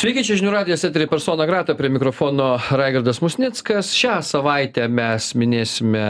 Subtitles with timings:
[0.00, 3.90] Sveiki, čia žinių radijas eterį persona grata prie mikrofono Raigardas Musnickas.
[3.92, 6.00] Šią savaitę mes minėsime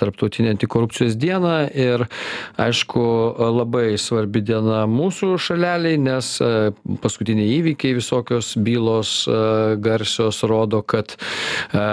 [0.00, 2.06] Tarptautinę antikorupcijos dieną ir,
[2.64, 3.04] aišku,
[3.58, 6.72] labai svarbi diena mūsų šaleliai, nes e,
[7.04, 9.36] paskutiniai įvykiai visokios bylos e,
[9.76, 11.84] garsios rodo, kad e,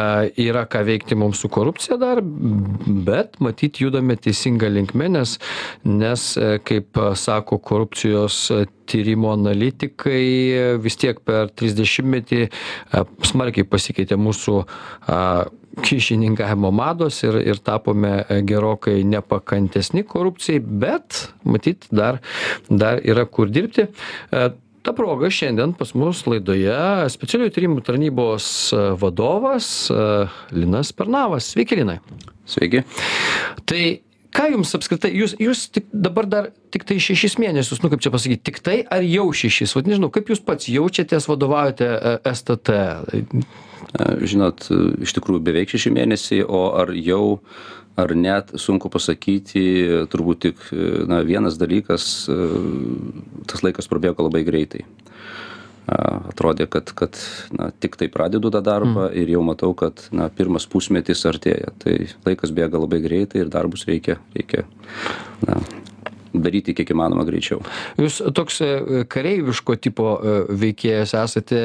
[0.47, 5.35] yra ką veikti mums su korupcija dar, bet matyt judame teisinga linkme, nes,
[5.83, 6.31] nes
[6.63, 8.45] kaip sako korupcijos
[8.91, 12.45] tyrimo analitikai vis tiek per trisdešimtmetį
[13.31, 14.61] smarkiai pasikeitė mūsų
[15.79, 22.19] kyšininkavimo mados ir, ir tapome gerokai nepakantesni korupcijai, bet matyt dar,
[22.67, 23.87] dar yra kur dirbti.
[24.81, 26.75] Ta proga šiandien pas mus laidoje
[27.13, 28.45] specialiųjų tyrimų tarnybos
[28.99, 29.67] vadovas
[30.55, 31.51] Linas Pernavas.
[31.53, 31.99] Sveiki, Linai.
[32.49, 32.81] Sveiki.
[33.69, 33.83] Tai
[34.35, 38.45] ką jums apskritai jūs jūs tik dabar dar tiktai šešis mėnesius nu kaip čia pasakyt
[38.47, 39.75] tiktai ar jau šešis?
[39.77, 42.71] Vat nežinau kaip jūs pats jaučiatės vadovaujate e, stt
[44.31, 44.67] žinot
[45.03, 47.41] iš tikrųjų beveik šeši mėnesiai o ar jau
[47.99, 49.63] ar net sunku pasakyti
[50.11, 50.61] turbūt tik
[51.11, 52.37] na vienas dalykas e,
[53.51, 54.85] tas laikas prabėgo labai greitai
[55.87, 57.17] atrodė, kad, kad
[57.55, 59.15] na, tik tai pradedu tą darbą mm.
[59.21, 61.73] ir jau matau, kad na, pirmas pusmetis artėja.
[61.81, 64.65] Tai laikas bėga labai greitai ir darbus reikia, reikia
[65.47, 65.59] na,
[66.33, 67.61] daryti kiek įmanoma greičiau.
[67.99, 68.71] Jūs toks e,
[69.11, 71.61] kareiviško tipo e, veikėjas esate,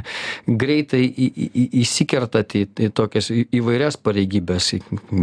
[0.62, 1.02] greitai
[1.82, 4.72] įsikertate į, į tokias įvairias pareigybės,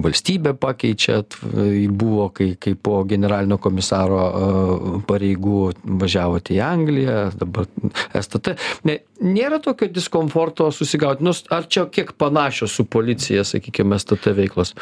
[0.04, 1.40] valstybę pakeičiat,
[1.94, 5.62] buvo, kai, kai po generalinio komisaro e, pareigų
[6.04, 7.70] važiavote į Angliją, dabar
[8.20, 8.58] STT.
[8.88, 14.74] Ne, nėra tokio diskomforto susigauti, nors ar čia kiek panašios su policija, sakykime, STT veiklos?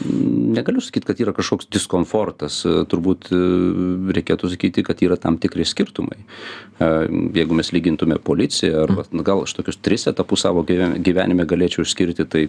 [0.00, 3.30] Negaliu sakyti, kad yra kažkoks diskomfortas, turbūt
[4.16, 6.18] reikėtų sakyti, kad yra tam tikri skirtumai.
[6.20, 6.88] E,
[7.36, 9.24] jeigu mes lygintume policiją, arba mm.
[9.26, 12.44] gal aš tokius tris etapus savo gyvenime galėčiau išskirti, tai,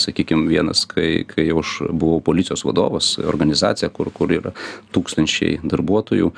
[0.00, 4.54] sakykime, vienas, kai, kai aš buvau policijos vadovas, organizacija, kur, kur yra
[4.96, 6.32] tūkstančiai darbuotojų,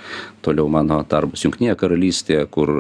[0.45, 2.75] toliau mano darbas Junktinėje karalystėje, kur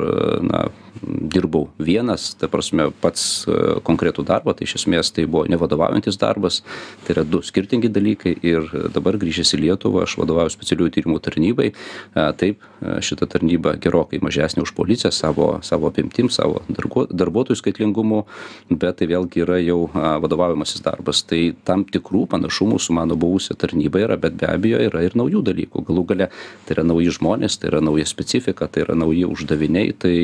[0.44, 0.67] na,
[1.03, 6.60] dirbau vienas, ta prasme, pats e, konkretų darbą, tai iš esmės tai buvo nevadovaujantis darbas,
[7.04, 11.69] tai yra du skirtingi dalykai ir dabar grįžęs į Lietuvą, aš vadovauju specialiųjų tyrimų tarnybai,
[11.72, 18.25] e, taip, e, šita tarnyba gerokai mažesnė už policiją savo, savo apimtim, savo darbuotojų skaitlingumu,
[18.70, 21.22] bet tai vėlgi yra jau vadovavimasis darbas.
[21.28, 25.42] Tai tam tikrų panašumų su mano buvusia tarnyba yra, bet be abejo yra ir naujų
[25.47, 25.84] dalykų.
[25.88, 26.31] Galų gale
[26.66, 30.14] tai yra nauji žmonės, tai yra nauja specifika, tai yra nauji uždaviniai, tai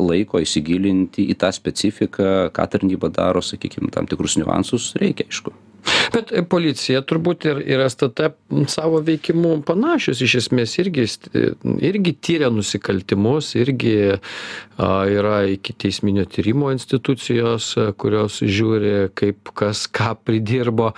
[0.00, 5.54] laiko įsigilinti į tą specifiką, ką tarnyba daro, sakykime, tam tikrus niuansus reikia, aišku.
[6.14, 8.30] Bet policija turbūt ir, ir STT
[8.70, 11.06] savo veikimu panašius iš esmės irgi,
[11.84, 14.18] irgi tyria nusikaltimus, irgi a,
[15.10, 20.92] yra iki teisminio tyrimo institucijos, kurios žiūri, kaip kas ką pridirbo.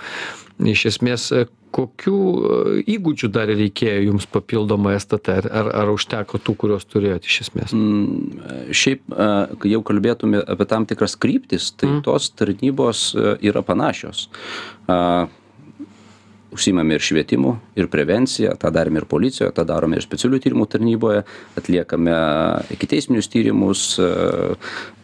[0.59, 1.29] Iš esmės,
[1.75, 2.59] kokių e,
[2.95, 7.73] įgūdžių dar reikėjo jums papildomai stt ar ar užteko tų kuriuos turėjot iš esmės?
[7.75, 12.05] Mm, šiaip kai jau kalbėtume apie tam tikras kryptis tai mm.
[12.07, 14.27] tos tarnybos e, yra panašios.
[16.49, 21.19] Užsiimame ir švietimu ir prevencija tą darėme ir policijoje tą darome ir specialiųjų tyrimų tarnyboje
[21.61, 22.15] atliekame
[22.73, 23.83] ikiteisminius tyrimus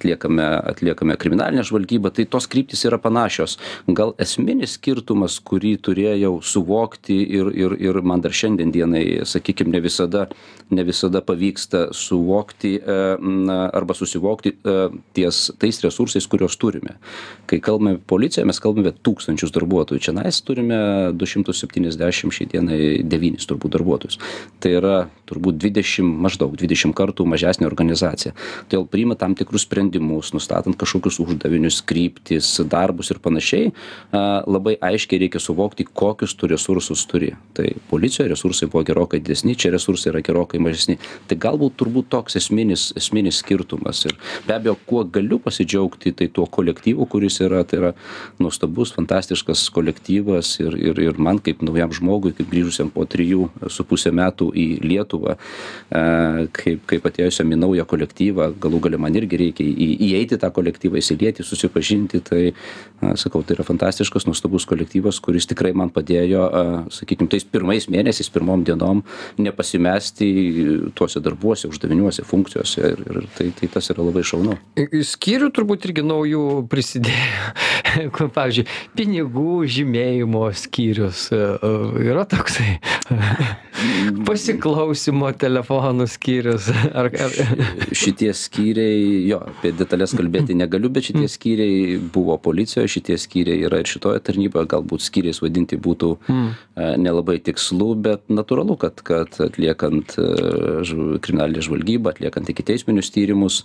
[0.06, 3.58] atliekame atliekame kriminalinę žvalgybą tai tos kryptys yra panašios.
[3.88, 9.80] Gal esminis skirtumas kurį turėjau suvokti ir ir ir man dar šiandien dienai sakykim ne
[9.80, 10.28] visada
[10.70, 14.76] ne visada pavyksta suvokti e, na arba susivokti e,
[15.14, 16.98] ties tais resursais kuriuos turime.
[17.46, 20.02] Kai kalbame apie policiją mes kalbame tūkstančius darbuotojų.
[20.02, 24.20] Čionais turime du šimtus septyniasdešim šiai dienai devynis turbūt darbuotojus.
[24.60, 24.96] Tai yra
[25.30, 28.34] turbūt dvidešim maždaug dvidešim kartų mažesnė organizacija.
[28.70, 33.72] Todėl priima tam tikrus sprendimus nustatant kažkokius uždavinius kryptis darbus ir panašiai
[34.12, 37.34] a labai aiškiai reikia suvokti kokius tu resursus turi.
[37.54, 40.98] Tai policijoj resursai buvo gerokai didesni čia resursai yra gerokai mažesni.
[41.28, 44.06] Tai galbūt turbūt toks esminis esminis skirtumas.
[44.06, 44.16] Ir
[44.48, 47.92] be abejo kuo galiu pasidžiaugti tai tuo kolektyvu kuris yra tai yra
[48.40, 53.86] nuostabus fantastiškas kolektyvas ir ir ir man kaip naujam žmogui kaip grįžusiam po trijų su
[53.88, 56.04] puse metų į lietuvą a
[56.56, 61.00] kaip kaip atėjusiam į naują kolektyvą galų gale man irgi reikia į įeiti tą kolektyvą
[61.02, 62.42] įsilieti susipažinti tai
[63.20, 66.64] sakau tai yra fantastiškas nuostabus kolektyvas kuris tikrai man padėjo a
[66.94, 69.04] sakykim tais pirmais mėnesiais pirmom dienom
[69.42, 70.30] nepasimesti
[70.98, 74.58] tuose darbuose uždaviniuose funkcijose ir ir tai tai tas yra labai šaunu.
[75.12, 77.54] Skyrių turbūt irgi naujų prisidėjo.
[78.36, 78.66] Pavyzdžiui
[78.98, 81.74] pinigų žymėjimo skyrius e, e,
[82.10, 82.78] yra toksai
[84.28, 86.70] pasiklausymo telefonų skyrius.
[86.96, 87.36] Ar, ar...
[87.96, 93.82] Šitie skyriai, jo, apie detalės kalbėti negaliu, bet šitie skyriai buvo policijoje, šitie skyriai yra
[93.84, 96.48] ir šitoje tarnyboje, galbūt skyriais vadinti būtų mm.
[97.04, 100.32] nelabai tikslu, bet natūralu, kad, kad atliekant e,
[101.26, 103.64] kriminalinę žvalgybą, atliekant iki teisminius tyrimus,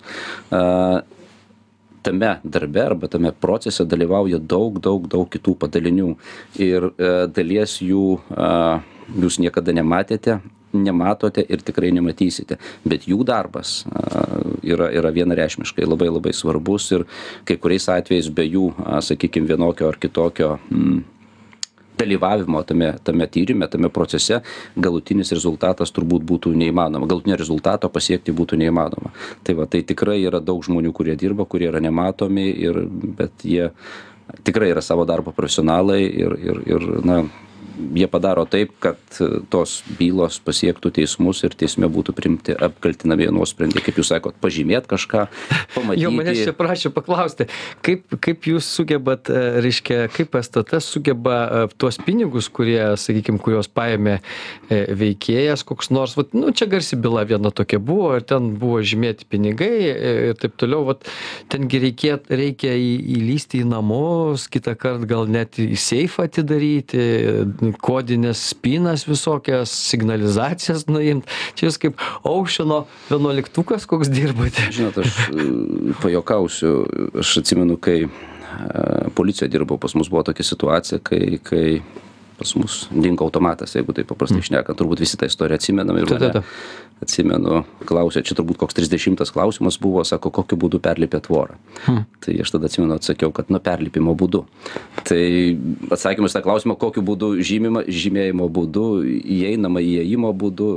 [2.02, 6.14] tame darbe arba tame procese dalyvauja daug daug daug kitų padalinių
[6.56, 8.80] ir e, dalies jų a,
[9.16, 10.40] jūs niekada nematėte
[10.72, 12.58] nematote ir tikrai nematysite.
[12.86, 13.84] Bet jų darbas
[14.62, 17.06] yra yra vienareikšmiškai labai labai svarbus ir
[17.48, 21.00] kai kuriais atvejais be jų a, sakykim vienokio ar kitokio m,
[22.00, 24.40] dalyvavimo tame tame tyrime tame procese
[24.76, 29.12] galutinis rezultatas turbūt būtų neįmanoma galutinio rezultato pasiekti būtų neįmanoma.
[29.44, 32.84] Tai va tai tikrai yra daug žmonių kurie dirba kurie yra nematomi ir
[33.18, 33.72] bet jie
[34.46, 37.22] tikrai yra savo darbo profesionalai ir ir ir na
[37.96, 39.20] jie padaro taip kad
[39.52, 45.26] tos bylos pasiektų teismus ir teisme būtų priimti apkaltinamieji nuosprendžiai kaip jūs sakot pažymėt kažką
[45.76, 46.02] pamatyti.
[46.02, 47.46] Jo, manęs čia prašė paklausti,
[47.86, 53.70] kaip, kaip jūs sugebat, e, reiškia, kaip STT sugeba e, tuos pinigus, kurie, sakykime, kuriuos
[53.72, 58.52] paėmė e, veikėjas, koks nors, vat, nu, čia garsi byla viena tokia buvo, ir ten
[58.60, 61.06] buvo žymėti pinigai ir taip toliau, vat,
[61.52, 67.04] tengi reikia, reikia į, įlysti į namus, kitą kartą gal net į seifą atidaryti,
[67.76, 71.28] kodinės spynas visokias, signalizacijas nuimt.
[71.58, 74.68] Čia jūs kaip Aušino vienuoliktukas, koks dirbate.
[74.74, 75.48] Žinot, aš e,
[76.02, 76.74] pajokausiu,
[77.22, 78.10] aš atsimenu, kai e,
[79.16, 81.66] policijoje dirbau, pas mus buvo tokia situacija, kai, kai
[82.40, 86.44] pas mus dingo automatas, jeigu taip paprastai šnekant, turbūt visi tą istoriją atsimenam ir mane,
[87.00, 91.56] atsimenu, klausė, čia turbūt koks 30 klausimas buvo, sako, kokiu būdu perlipė tvorą.
[91.86, 92.04] Hmm.
[92.20, 94.42] Tai aš tada atsimenu, atsakiau, kad nuo perlipimo būdu.
[95.08, 95.20] Tai
[95.96, 100.68] atsakymas tą klausimą, kokiu būdu žymima, žymėjimo būdu, įeinama įėjimo būdu,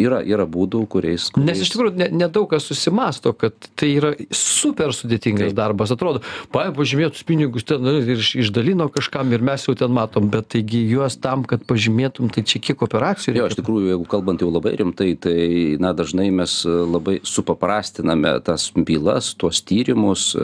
[0.00, 1.48] yra, yra būdų, kuriais, kuriais...
[1.48, 5.58] Nes iš tikrųjų nedaug ne kas susimasto, kad tai yra super sudėtingas Taip.
[5.62, 5.94] darbas.
[5.94, 6.22] Atrodo,
[6.52, 10.84] paėmė pažymėtus pinigus ten nu, ir išdalino kažkam ir mes jau ten matom, bet taigi
[10.90, 13.44] juos tam, kad pažymėtum, tai čia kiek operacijų reikia.
[13.44, 18.40] Jo, iš tikrųjų, jeigu kalbant jau labai rimtai, rimtai tai na dažnai mes labai supaprastiname
[18.44, 20.36] tas bylas tuos tyrimus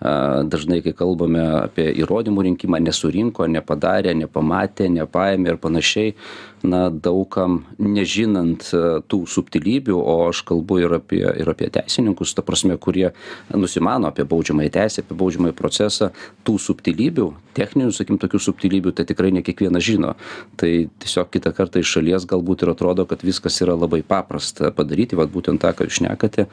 [0.00, 6.14] dažnai kai kalbame apie įrodymų rinkimą nesurinko nepadarė nepamatė nepaėmė ir panašiai
[6.62, 8.70] na daug kam nežinant
[9.10, 13.10] tų subtilybių o aš kalbu ir apie ir apie teisininkus ta prasme kurie
[13.54, 16.12] nusimano apie baudžiamąją teisę apie baudžiamąjį procesą
[16.46, 20.14] tų subtilybių techninių sakykim tokių subtilybių tai tikrai ne kiekvienas žino.
[20.60, 20.70] Tai
[21.02, 25.32] tiesiog kitą kartą iš šalies galbūt ir atrodo kad viskas yra labai paprasta padaryti vat
[25.34, 26.46] būtent tą ką jūs šnekate.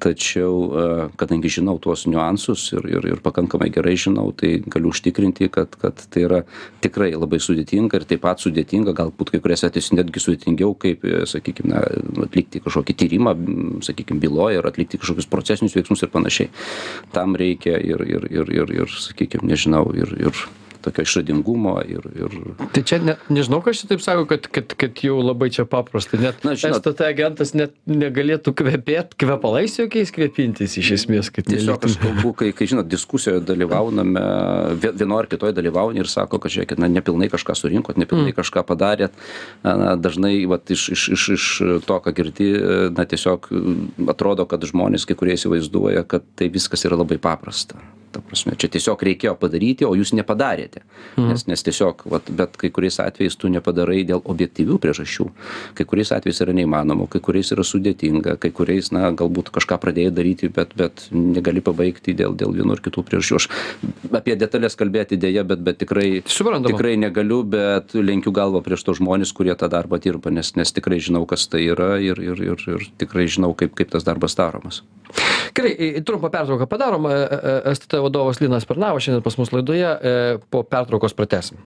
[0.00, 5.76] Tačiau kadangi žinau tuos niuansus ir ir ir pakankamai gerai žinau tai galiu užtikrinti kad
[5.80, 6.42] kad tai yra
[6.84, 11.70] tikrai labai sudėtinga ir taip pat sudėtinga galbūt kai kuriais atvejais netgi sudėtingiau kaip sakykim
[11.72, 11.82] na
[12.26, 13.34] atlikti kažkokį tyrimą
[13.86, 16.50] sakykim byloj ar atlikti kažkokius procesinius veiksmus ir panašiai.
[17.14, 20.46] Tam reikia ir ir ir ir ir sakykim nežinau ir ir
[20.84, 22.36] tokio išradingumo ir ir
[22.74, 26.18] tai čia ne nežinau kas čia taip sako kad kad kad jau labai čia paprasta.
[26.20, 31.96] Net Na, žinot- stt agentas net negalėtų kvepėt kvepalais jokiais kvėpintis iš esmės tiesiog aš
[32.02, 34.24] kalbu kai kai žinot diskusijoje dalyvauname
[34.82, 38.64] vie vienoj ar kitoj dalyvauji ir sako kad žiūrėkit na nepilnai kažką surinkot nepilnai kažką
[38.66, 39.12] padarėt.
[39.64, 41.46] Na dažnai vat iš iš iš iš
[41.86, 42.50] to ką girdi
[42.96, 43.48] na tiesiog
[44.08, 47.80] atrodo kad žmonės kai kurie įsivaizduoja kad tai viskas yra labai paprasta
[48.12, 50.82] ta prasme čia tiesiog reikėjo padaryti o jūs nepadarėte.
[51.20, 55.26] Nes nes tiesiog vat bet kai kuriais atvejais tu nepadarai dėl objektyvių priežasčių.
[55.78, 60.14] Kai kuriais atvejais yra neįmanoma kai kuriais yra sudėtinga kai kuriais na galbūt kažką pradėjai
[60.16, 63.40] daryti bet bet negali pabaigti dėl dėl vienų ar kitų priežasčių.
[63.40, 63.48] Aš
[64.20, 69.32] apie detales kalbėti deja bet bet tikrai tikrai negaliu bet lenkiu galvą prieš tuos žmones
[69.36, 72.88] kurie tą darbą dirba nes nes tikrai žinau kas tai yra ir ir ir ir
[72.98, 74.82] tikrai žinau kaip kaip tas darbas daromas.
[75.54, 77.14] Gerai trumpą pertrauką padarom e,
[77.64, 81.60] e, stt vadovas linas pernavas šiandien pas mus laidoje e, po pertraukos pratęsim.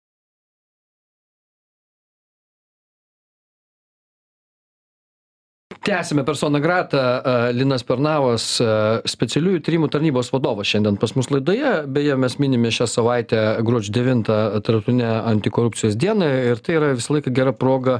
[5.85, 11.75] Tęsiame persona grata a, linas pernavas a, specialiųjų tyrimų tarnybos vadovas šiandien pas mus laidoje.
[11.93, 17.35] Beje mes minime šią savaitę gruodžio devintą tarptautinę antikorupcijos dieną ir tai yra visą laiką
[17.37, 17.99] gera proga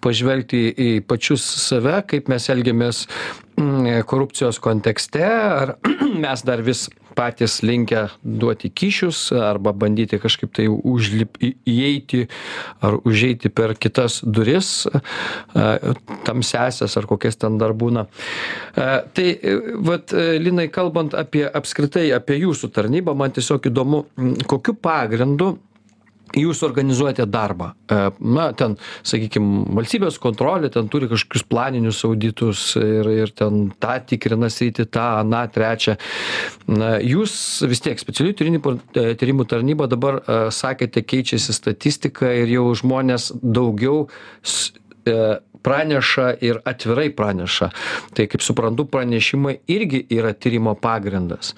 [0.00, 3.04] pažvelgti į pačius save kaip mes elgiamės
[4.06, 5.76] korupcijos kontekste ar
[6.24, 6.86] mes dar vis
[7.16, 12.26] patys linkę duoti kyšius arba bandyti kažkaip tai užlip įeiti
[12.84, 14.92] ar užeiti per kitas duris a,
[16.28, 18.06] tamsiąsias ar kokias ten dar būna.
[18.76, 19.54] A, Tai e,
[19.86, 25.54] vat e, Linai, kalbant apie apskritai apie jūsų tarnybą, man tiesiog įdomu, m, kokiu pagrindu
[26.34, 27.70] jūs organizuojate darbą.
[27.90, 33.98] E, na ten sakykim valstybės kontrolė ten turi kažkokius planinius auditus ir ir ten tą
[34.10, 35.96] tikrina sritį tą aną trečią.
[36.72, 37.36] Na jūs
[37.70, 43.30] vis tiek specialiųjų tyrimų e, tyrimų tarnyba dabar e, sakėte keičiasi statistika ir jau žmonės
[43.42, 44.08] daugiau
[44.42, 44.74] s
[45.66, 47.70] praneša ir atvirai praneša.
[48.14, 51.54] Tai kaip suprantu pranešimai irgi yra tyrimo pagrindas.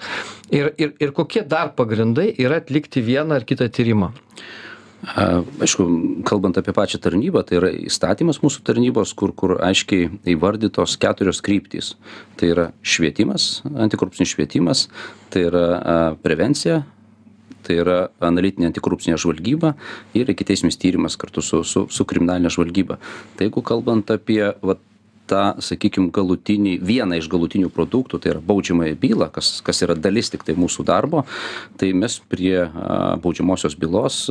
[0.49, 4.13] Ir ir ir kokie dar pagrindai yra atlikti vieną ar kitą tyrimą?
[4.99, 5.85] Aišku,
[6.27, 11.93] kalbant apie pačią tarnybą, tai yra įstatymas mūsų tarnybos, kur, kur aiškiai įvardytos keturios kryptys.
[12.35, 14.87] Tai yra švietimas, antikorupcinis švietimas,
[15.31, 15.63] tai yra
[16.19, 16.81] prevencija,
[17.69, 19.75] tai yra analitinė antikorupcinė žvalgyba
[20.17, 22.97] ir ikiteisminis tyrimas kartu su, su, su kriminalinė žvalgyba.
[23.37, 24.81] Tai jeigu kalbant apie vat,
[25.29, 30.31] tą sakykim galutinį vieną iš galutinių produktų tai yra baudžiamąją bylą kas kas yra dalis
[30.33, 31.25] tiktai mūsų darbo
[31.79, 32.65] tai mes prie
[33.23, 34.25] baudžiamosios bylos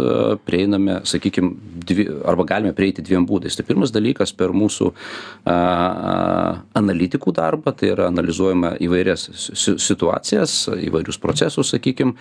[0.48, 1.54] prieiname sakykim
[1.88, 3.56] dvi arba galime prieiti dviem būdais.
[3.56, 4.90] Tai pirmas dalykas per mūsų
[6.78, 10.56] analitikų darbą tai yra analizuojame įvairias si situacijas
[10.88, 12.14] įvairius procesus sakykim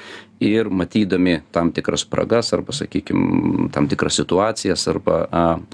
[0.43, 5.19] ir matydami tam tikras spragas arba sakykim tam tikras situacijas arba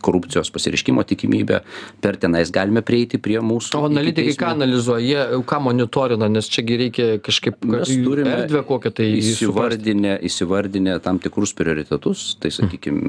[0.05, 1.61] korupcijos pasireiškimo tikimybę
[2.01, 5.01] per tenais galime prieiti prie mūsų o analitikai ką analizuoja?
[5.03, 6.29] Jie ką monitorina?
[6.31, 12.25] Nes čia reikia kažkaip mes turime erdvę kokią tai įsivardinę įsivardinę tam tikrus prioritetus.
[12.41, 12.99] Tai sakykim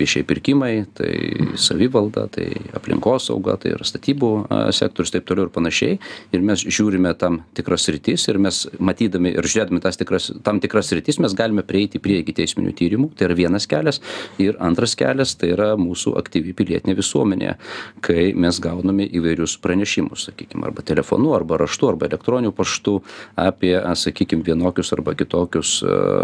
[0.00, 1.12] viešieji pirkimai tai
[1.60, 4.30] savivalda tai aplinkosauga tai yra statybų
[4.76, 6.00] sektorius taip toliau ir panašiai.
[6.32, 10.92] Ir mes žiūrime tam tikras sritis ir mes matydami ir žiūrėdami tas tikras tam tikras
[10.92, 13.10] sritis mes galime prieiti prie ikiteisminių tyrimų.
[13.18, 14.00] Tai yra vienas kelias.
[14.40, 17.56] Ir antras kelias tai yra mūsų aktyvi pilietinė visuomenė.
[18.04, 22.98] Kai mes gauname įvairius pranešimus sakykim arba telefonu arba raštu arba elektroniniu paštu
[23.36, 25.80] apie sakykim vienokius arba kitokius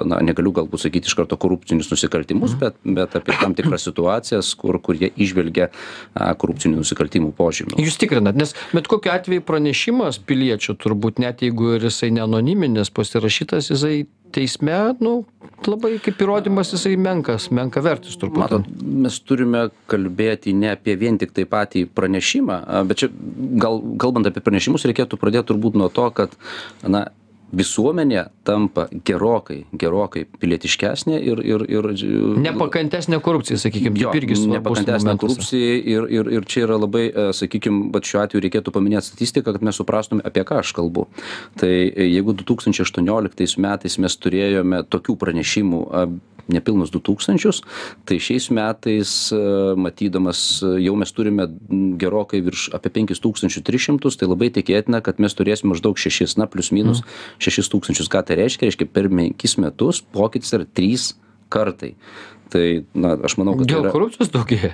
[0.06, 2.60] na negaliu galbūt sakyt iš karto korupcinius nusikaltimus Mhm.
[2.60, 5.68] bet bet apie tam tikras situacijas kur kur jie įžvelgia
[6.38, 11.88] korupcinių nusikaltimų požymių jūs tikrinat nes bet kokiu atveju pranešimas piliečio turbūt net jeigu ir
[11.88, 15.16] jisai neanoniminis pasirašytas jisai teisme nu
[15.66, 18.42] labai kaip įrodymas jisai menkas menkavertis turbūt.
[18.44, 18.66] Matot
[19.06, 23.10] mes turime kalbėti ne apie vien tiktai patį pranešimą bet čia
[23.62, 26.36] gal kalbant apie pranešimus reikėtų pradėt turbūt nuo to kad
[26.84, 27.06] na
[27.54, 31.88] visuomenė tampa gerokai gerokai pilietiškesnė ir ir ir
[32.42, 35.22] nepakantesnė korupcijai sakykim taip irgi svarbus nepakantesnė momentas.
[35.24, 39.54] korupcijai ir ir ir čia yra labai e, sakykim vat šiuo atveju reikėtų paminėt statistiką
[39.54, 41.06] kad mes suprastume apie ką aš kalbu.
[41.60, 45.84] Tai jeigu du tūkstančiai aštuonioliktais metais mes turėjome tokių pranešimų
[46.52, 47.62] nepilnus du tūkstančius
[48.08, 49.40] tai šiais metais e,
[49.80, 51.48] matydamas e, jau mes turime
[52.00, 56.36] gerokai virš apie penkis tūkstančius tris šimtus tai labai tikėtina kad mes turėsim maždaug šešis
[56.40, 57.02] na plius minus
[57.42, 58.10] šešis tūkstančius.
[58.12, 58.68] Ką tai reiškia?
[58.68, 61.14] Reiškia per penkis metus pokytis yra trys
[61.52, 61.94] kartai
[62.52, 64.72] tai na aš manau kad tai dėl yra korupcijos daugėja?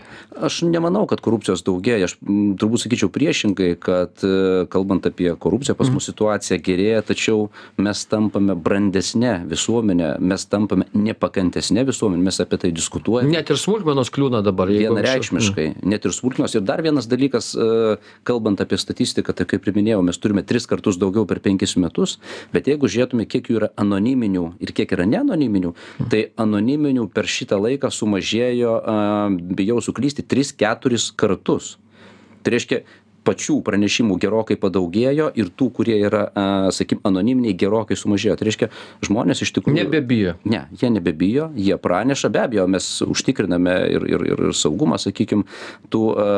[0.48, 2.08] Aš nemanau kad korupcijos daugėja.
[2.08, 2.16] Aš
[2.60, 7.48] turbūt sakyčiau priešingai kad e, kalbant apie korupciją pas mus situacija gerėja tačiau
[7.80, 14.12] mes tampame brandesne visuomene mes tampame nepakantesne visuomene mes apie tai diskutuojam net ir smulkmenos
[14.14, 16.56] kliūna dabar vienareikšmiškai net ir smulkmenos.
[16.58, 17.96] Ir dar vienas dalykas e,
[18.28, 22.18] kalbant apie statistiką tai kaip ir minėjau mes turime tris kartus daugiau per penkis metus
[22.52, 25.74] bet jeigu žiūrėtume kiek jų yra anoniminių ir kiek yra neanoniminių
[26.12, 28.74] tai anoniminių per šitą laiką sumažėjo
[29.58, 31.76] bijau suklysti tris keturis kartus.
[32.42, 32.82] Tai reiškia
[33.26, 38.36] pačių pranešimų gerokai padaugėjo ir tų kurie yra a, sakykim anoniminiai gerokai sumažėjo.
[38.38, 38.68] Tai reiškia
[39.06, 40.34] žmonės iš tikrųjų nebebijo.
[40.48, 42.32] Ne jie nebebijo jie praneša.
[42.32, 45.46] Be abejo mes užtikriname ir ir ir saugumą sakykim
[45.92, 46.28] tų a,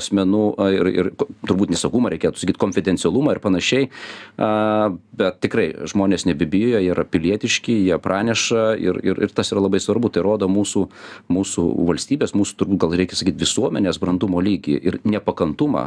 [0.00, 1.10] asmenų ir ir
[1.48, 3.88] turbūt ne saugumą reikėtų sakyt konfidencialumą ir panašiai.
[4.38, 9.64] A, bet tikrai žmonės nebebijo jie yra pilietiški jie praneša ir ir ir tas yra
[9.64, 10.12] labai svarbu.
[10.14, 10.86] Tai rodo mūsų
[11.32, 15.84] mūsų valstybės mūsų turbūt gal reikia sakyt visuomenės brandumo lygį ir nepakantumą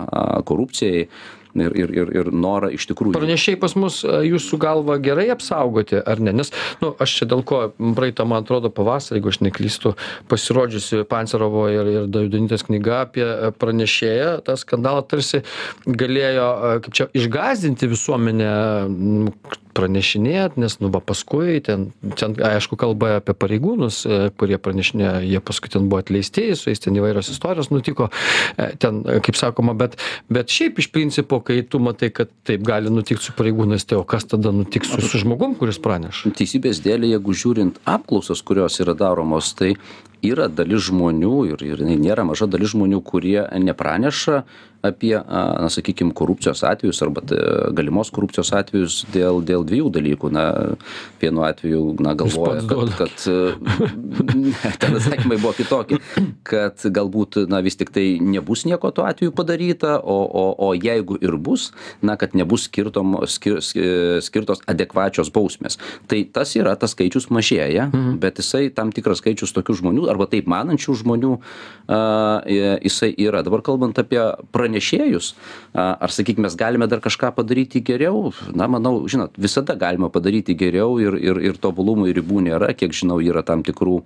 [0.47, 1.07] korupcijai
[1.57, 5.99] ir ir ir ir norą iš tikrųjų pranešėjai pas mus a, jūsų galva gerai apsaugoti
[5.99, 6.33] ar ne?
[6.35, 6.51] Nes
[6.81, 9.93] nu aš čia dėl ko praeitą man atrodo pavasarį jeigu aš neklystu
[10.31, 15.43] pasirodžiusi pancerovo ir ir davidonytės knyga apie a, pranešėją tą skandalą tarsi
[15.87, 18.51] galėjo a, kaip čia išgąsdinti visuomenę
[19.77, 25.41] pranešinėt nes nu va paskui ten ten aišku kalba apie pareigūnus e, kurie pranešinėjo jie
[25.49, 28.09] paskui ten buvo atleisti su jais ten įvairios istorijos nutiko
[28.57, 29.99] e, ten kaip sakoma bet
[30.33, 34.05] bet šiaip iš principo kai tu matai kad taip gali nutikt su pareigūnais tai o
[34.07, 36.33] kas tada nutiks su su žmogum kuris praneša?
[36.37, 39.75] Teisybės dėlei jeigu žiūrint apklausas kurios yra daromos tai
[40.25, 44.43] yra dalis žmonių ir ir jinai nėra maža dalis žmonių kurie nepraneša
[44.87, 47.23] apie na sakykim korupcijos atvejus arba
[47.75, 50.45] galimos korupcijos atvejus dėl dėl dviejų dalykų na
[51.21, 53.27] vienu atveju na galvoja kad kad
[54.79, 55.99] ten atsakymai buvo kitokie,
[56.47, 61.17] kad galbūt, na, vis tik tai nebus nieko tuo atveju padaryta, o, o, o jeigu
[61.21, 61.69] ir bus,
[62.05, 63.59] na, kad nebus skirtom, skir,
[64.23, 65.79] skirtos adekvačios bausmės.
[66.09, 68.17] Tai tas yra, tas skaičius mažėja, mhm.
[68.23, 72.47] bet jisai tam tikras skaičius tokių žmonių, arba taip manančių žmonių, uh,
[72.83, 73.43] jisai yra.
[73.45, 74.19] Dabar kalbant apie
[74.55, 80.09] pranešėjus, uh, ar sakykime, mes galime dar kažką padaryti geriau, na, manau, žinot, visada galima
[80.13, 83.99] padaryti geriau ir, ir, ir tobulumui ribų nėra, kiek žinau, yra tam tikrų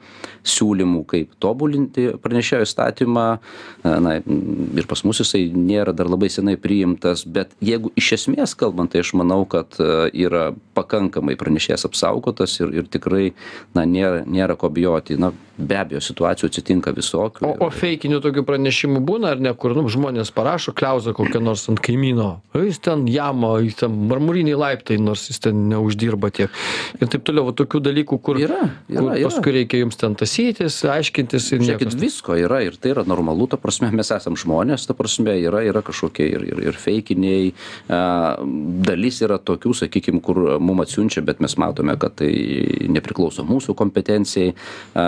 [0.47, 3.27] siūlymų, kaip tobulinti pranešėjo įstatymą,
[3.83, 8.93] na, ir pas mus jisai nėra dar labai senai priimtas, bet jeigu iš esmės kalbant,
[8.93, 13.31] tai aš manau, kad yra pakankamai pranešėjas apsaugotas ir, ir tikrai,
[13.77, 15.17] na, nėra, nėra ko bijoti.
[15.21, 15.31] Na,
[15.67, 17.45] be abejo, situacijų atsitinka visokių.
[17.47, 21.67] O, o feikinių tokių pranešimų būna, ar ne, kur nu, žmonės parašo, kliauza kokią nors
[21.71, 26.53] ant kaimyno, jis ten jamo, jis ten marmuriniai laiptai, nors jis ten neuždirba tiek.
[26.99, 29.29] Ir taip toliau, va, tokių dalykų, kur, yra, yra, kur yra.
[29.29, 33.59] paskui reikia jums ten tasytis, aiškintis ir Žiūrėkit, visko yra ir tai yra normalu, ta
[33.61, 37.51] prasme, mes esame žmonės, ta prasme, yra, yra kažkokie ir, ir, ir feikiniai,
[38.87, 42.31] dalis yra tokių, sakykime, kur mum atsiunčia, bet mes matome, kad tai
[42.91, 44.55] nepriklauso mūsų kompetencijai.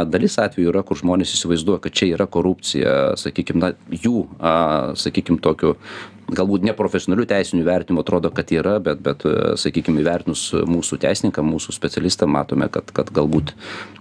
[0.10, 3.72] Dalis atvejų yra, kur žmonės įsivaizduoja, kad čia yra korupcija, sakykime, na,
[4.04, 4.26] jų,
[5.00, 5.76] sakykime, tokiu
[6.32, 9.26] galbūt neprofesionaliu teisiniu vertinimu atrodo kad yra bet bet
[9.60, 13.54] sakykim įvertinus mūsų teisininkam mūsų specialistam matome kad kad galbūt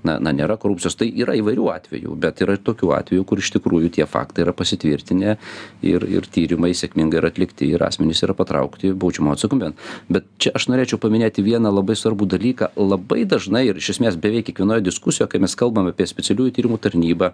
[0.07, 0.97] na na nėra korupcijos.
[0.99, 4.55] Tai yra įvairių atvejų bet yra ir tokių atvejų kur iš tikrųjų tie faktai yra
[4.57, 5.37] pasitvirtinę
[5.83, 9.77] ir ir tyrimai sėkmingai yra atlikti ir asmenys yra patraukti baudžiamojon atsakomybėn.
[10.13, 12.73] Bet čia aš norėčiau paminėti vieną labai svarbų dalyką.
[12.77, 17.33] Labai dažnai ir iš esmės beveik kiekvienoje diskusijoje kai mes kalbam apie specialiųjų tyrimų tarnybą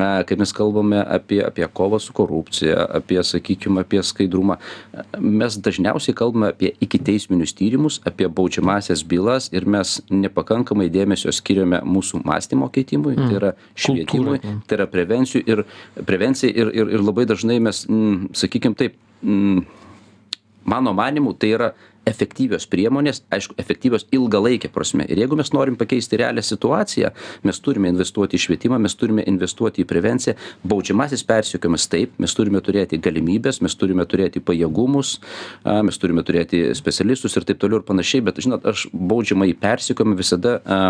[0.00, 4.56] a kai mes kalbame apie apie kovą su korupcija apie sakykim apie skaidrumą.
[5.20, 12.22] Mes dažniausiai kalbame apie ikiteisminius tyrimus apie baudžiamąsias bylas ir mes nepakankamai dėmesio skiriame mūsų
[12.24, 15.64] mąstymo keitimui tai yra švietimui tai yra prevencijų ir
[16.08, 18.96] prevencijai ir ir ir labai dažnai mes m sakykim taip
[20.64, 21.74] mano manymu tai yra
[22.08, 25.06] efektyvios priemonės aišku efektyvios ilgalaike prasme.
[25.08, 27.10] Ir jeigu mes norim pakeisti realią situaciją
[27.44, 30.36] mes turime investuoti į švietimą mes turime investuoti į prevenciją.
[30.68, 35.18] Baudžiamasis persekiojimas taip mes turime turėti galimybes mes turime turėti pajėgumus
[35.64, 40.18] a mes turime turėti specialistus ir taip toliau ir panašiai bet žinot aš baudžiamąjį persekiojimą
[40.18, 40.82] visada a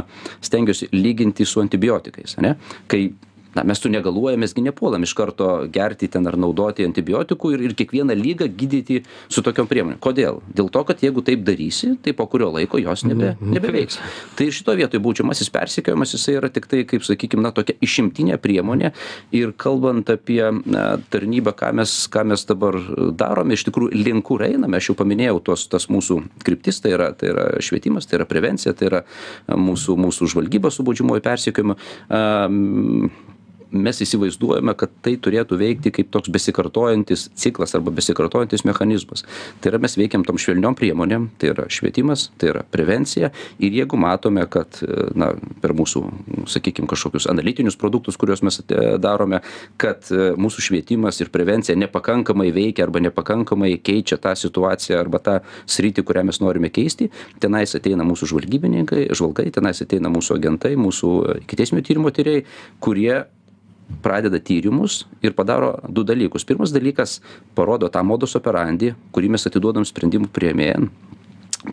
[0.45, 2.57] stengiuosi lyginti su antibiotikais ane?
[2.91, 3.07] Kai
[3.55, 7.65] na mes tų negaluojam mes gi nepuolam iš karto gerti ten ar naudoti antibiotikų ir
[7.69, 10.01] ir kiekvieną ligą gydyti su tokiom priemonėm.
[10.03, 10.41] Kodėl?
[10.55, 14.01] Dėl to kad jeigu taip darysi tai po kurio laiko jos nebe nebeveiks.
[14.39, 18.93] tai šitoj vietoj baudžiamasis persekiojimas jisai yra tiktai kaip sakykim na tokia išimtinė priemonė.
[19.35, 22.79] Ir kalbant apie na tarnybą ką mes ką mes dabar
[23.15, 27.13] darome iš tikrųjų link kur einame aš jau paminėjau tuos tas mūsų kryptis tai yra
[27.13, 29.05] tai yra švietimas tai yra prevencija tai yra
[29.49, 31.79] mūsų mūsų žvalgyba su baudžiamuoju persekiojimu.
[32.09, 32.23] A
[33.75, 39.25] mes įsivaizduojame kad tai turėtų veikti kaip toks besikartojantis ciklas arba besikartojantis mechanizmas.
[39.61, 43.31] Tai yra mes veikiam tom švelniom priemonėm tai yra švietimas tai yra prevencija.
[43.59, 44.81] Ir jeigu matome kad
[45.19, 45.33] na
[45.63, 46.05] per mūsų
[46.51, 48.61] sakykim kažkokius analitinius produktus kuriuos mes
[49.03, 49.41] darome
[49.81, 55.39] kad mūsų švietimas ir prevencija nepakankamai veikia arba nepakankamai keičia tą situaciją arba tą
[55.71, 57.11] sritį kurią mes norime keisti
[57.43, 62.45] tenais ateina mūsų žvalgybininkai žvalgai tenais ateina mūsų agentai mūsų ikiteisminio tyrimo tyrėjai
[62.85, 63.25] kurie
[64.03, 66.45] pradeda tyrimus ir padaro du dalykus.
[66.45, 67.21] Pirmas dalykas
[67.55, 70.91] parodo tą modus operandi kurį mes atiduodam sprendimų priėmėjam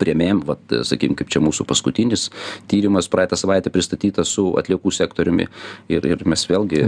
[0.00, 2.28] priėmėjam vat sakykim kaip čia mūsų paskutinis
[2.70, 5.48] tyrimas praeitą savaitę pristatytas su atliekų sektoriumi.
[5.92, 6.82] Ir ir mes vėlgi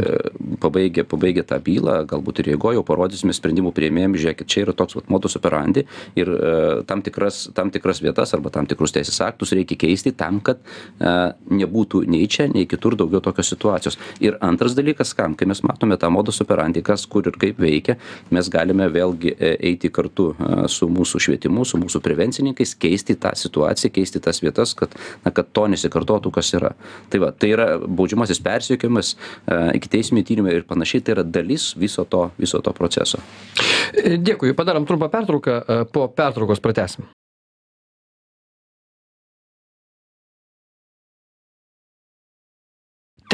[0.63, 4.97] pabaigę pabaigę tą bylą galbūt ir eigoj jau parodysime sprendimų priėmėjam žiūrėkit čia yra toks
[4.99, 5.85] vat modus operandi
[6.19, 6.31] ir
[6.89, 10.63] tam tikras tam tikras vietas arba tam tikrus teisės aktus reikia keisti tam kad
[11.01, 13.99] a nebūtų nei čia nei kitur daugiau tokios situacijos.
[14.25, 15.35] Ir antras dalykas kam?
[15.39, 17.97] Kai mes matome tą modus operandi kas kur ir kaip veikia
[18.35, 20.33] mes galime vėlgi eiti kartu
[20.71, 25.33] su mūsų švietimu su mūsų prevencininkais keisti keisti tą situaciją keisti tas vietas kad na
[25.35, 26.75] kad to nesikartotų kas yra.
[27.11, 29.15] Tai va tai yra baudžiamasis persekiojimas
[29.81, 31.05] ikiteisminiai tyrimai ir panašiai.
[31.05, 33.21] Tai yra dalis viso to viso to proceso.
[33.95, 35.61] Dėkui padarom trumpą pertrauką
[35.93, 37.11] po pertraukos pratęsim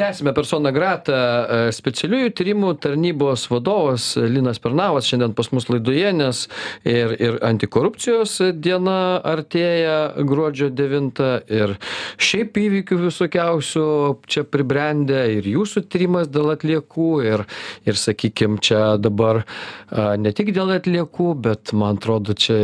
[0.00, 1.16] tęsiame persona grata
[1.76, 6.38] specialiųjų tyrimų tarnybos vadovas linas pernavas šiandien pas mus laidoje nes
[6.88, 11.74] ir ir antikorupcijos diena artėja gruodžio devintą ir
[12.16, 13.84] šiaip įvykių visokiausių
[14.30, 17.44] čia pribrendę ir jūsų tyrimas dėl atliekų ir
[17.84, 19.42] ir sakykim čia dabar
[19.92, 22.62] ne tik dėl atliekų bet man atrodo čia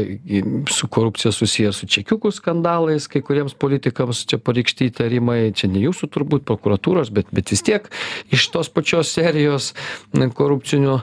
[0.72, 6.08] su korupcija susiję su čekiukų skandalais kai kuriems politikams čia pareikšti įtarimai čia ne jūsų
[6.16, 7.88] turbūt prokuratūros bet bet vis tiek
[8.34, 9.72] iš tos pačios serijos
[10.14, 10.98] korupcinių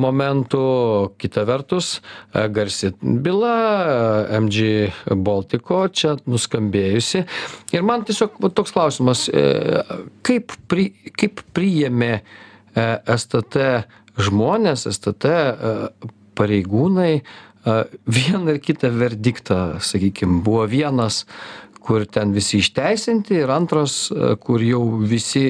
[0.00, 0.64] momentų.
[1.20, 1.98] Kita vertus
[2.32, 3.54] garsi byla
[4.40, 4.92] mg
[5.24, 7.24] baltico čia nuskambėjusi.
[7.74, 9.44] Ir man tiesiog va toks klausimas e,
[10.26, 12.22] kaip pri kaip priėmė e,
[13.18, 13.64] stt
[14.20, 15.88] žmonės stt e,
[16.38, 17.12] pareigūnai
[17.64, 21.22] vieną ir kitą verdiktą sakykim buvo vienas
[21.84, 24.08] kur ten visi išteisinti ir antras
[24.44, 25.44] kur jau visi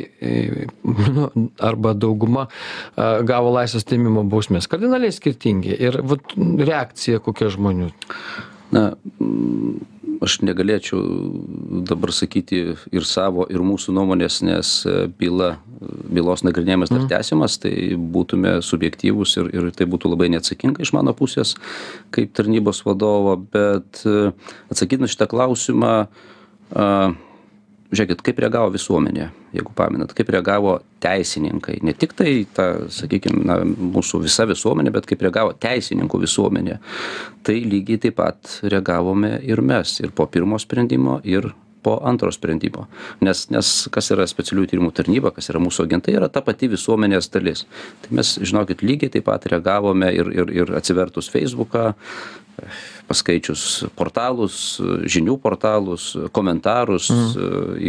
[1.14, 1.28] nu
[1.62, 2.48] arba dauguma
[2.96, 5.76] gavo laisvės atėmimo bausmes kardinaliai skirtingi.
[5.78, 7.92] Ir vat reakcija kokia žmonių
[8.74, 8.84] na
[10.24, 11.00] aš negalėčiau
[11.88, 12.60] dabar sakyti
[12.94, 14.70] ir savo ir mūsų nuomonės nes
[15.20, 20.94] byla bylos nagrinėjimas dar tęsiamas tai būtume subjektyvūs ir ir tai būtų labai neatsakinga iš
[20.96, 21.54] mano pusės
[22.14, 24.04] kaip tarnybos vadovo bet
[24.72, 25.94] atsakydamas į šitą klausimą
[26.74, 26.88] a
[27.94, 34.24] žiūrėkit kaip reagavo visuomenė jeigu pamenat kaip reagavo teisininkai ne tiktai ta sakykim na mūsų
[34.24, 36.78] visa visuomenė bet kaip reagavo teisininkų visuomenė.
[37.44, 41.52] Tai lygiai taip pat reagavome ir mes ir po pirmo sprendimo ir
[41.84, 42.86] po antro sprendimo.
[43.20, 47.28] Nes nes kas yra specialiųjų tyrimų tarnyba kas yra mūsų agentai yra ta pati visuomenės
[47.34, 47.66] dalis.
[48.02, 51.92] Tai mes žinokit lygiai taip pat reagavome ir ir ir atsivertus feisbuką
[53.08, 54.78] paskaičius portalus
[55.10, 57.10] žinių portalus komentarus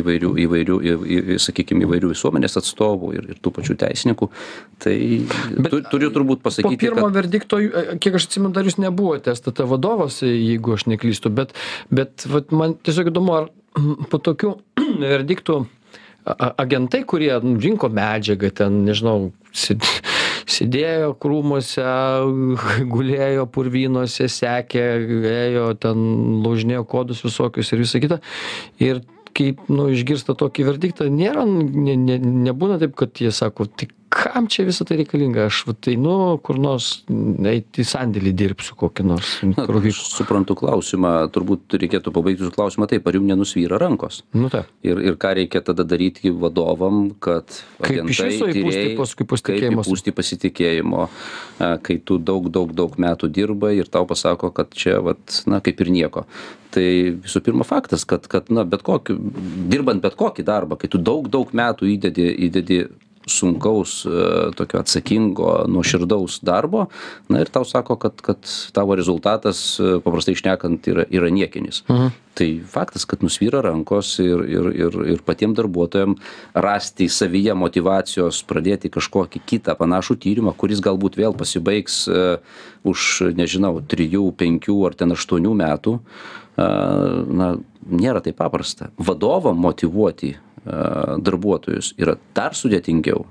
[0.02, 4.30] įvairių įvairių į sakykim įvairių visuomenės atstovų ir ir tų pačių teisininkų.
[4.84, 4.98] Tai
[5.72, 7.62] tu turiu turbūt po pasakyti pirmo kad verdikto
[8.02, 11.56] kiek aš atsimenu dar jūs nebuvote stt vadovas jeigu aš neklystu bet
[11.94, 13.50] bet vat man tiesiog įdomu ar
[14.12, 14.56] po tokių
[15.16, 15.64] verdiktų
[16.26, 19.30] agentai kurie rinko medžiagą ten nežinau
[20.52, 21.86] sėdėjo krūmuose
[22.94, 24.86] gulėjo purvynuose sekė
[25.32, 26.06] ėjo ten
[26.46, 28.22] laužinėjo kodus visokius ir visa kita.
[28.84, 29.04] Ir
[29.36, 34.48] kaip nu išgirsta tokį verdiktą nėra ne ne nebūna taip kad jie sako tai kam
[34.48, 35.48] čia visa tai reikalinga?
[35.50, 37.04] Aš vat einu kur nors
[37.52, 42.88] eit į sandėlį dirbsiu kokį nors na kroviku suprantu klausimą turbūt reikėtų pabaigti jūsų klausimą
[42.92, 44.22] taip ar jum nenusvyra rankos?
[44.38, 44.72] Nu taip.
[44.88, 50.16] Ir ir ką reikia tada daryti vadovam kad Kaip iš viso įpūsti paskui pasitikėjimo įpūsti
[50.16, 51.08] pasitikėjimo?
[51.86, 55.84] Kai tu daug daug daug metų dirbai ir tau pasako kad čia vat na kaip
[55.84, 56.26] ir nieko.
[56.76, 56.86] Tai
[57.24, 59.18] visų pirma faktas kad kad na bet kokiu
[59.72, 62.86] dirbant bet kokį darbą kai tu daug daug metų įdedi įdedi
[63.26, 64.10] sunkaus e,
[64.56, 66.86] tokio atsakingo nuoširdaus darbo.
[67.30, 68.38] Na ir tau sako kad kad
[68.74, 71.84] tavo rezultatas e, paprastai šnekant yra yra niekinis.
[72.36, 76.16] Tai faktas kad nusvyra rankos ir ir ir ir patiem darbuotojam
[76.54, 82.26] rasti savyje motyvacijos pradėti kažkokį kitą panašų tyrimą kuris galbūt vėl pasibaigs e,
[82.86, 86.00] už nežinau trijų penkių ar ten aštuonių metų.
[86.56, 87.48] Na
[87.84, 88.88] nėra taip paprasta.
[88.96, 90.30] Vadovam motyvuoti
[90.66, 93.26] darbuotojus yra dar sudėtingiau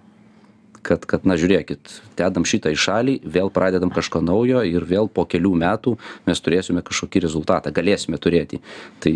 [0.84, 5.24] kad kad na žiūrėkit dedam šitą į šalį vėl pradedam kažką naujo ir vėl po
[5.28, 5.96] kelių metų
[6.28, 8.60] mes turėsime kažkokį rezultatą galėsime turėti.
[9.02, 9.12] Tai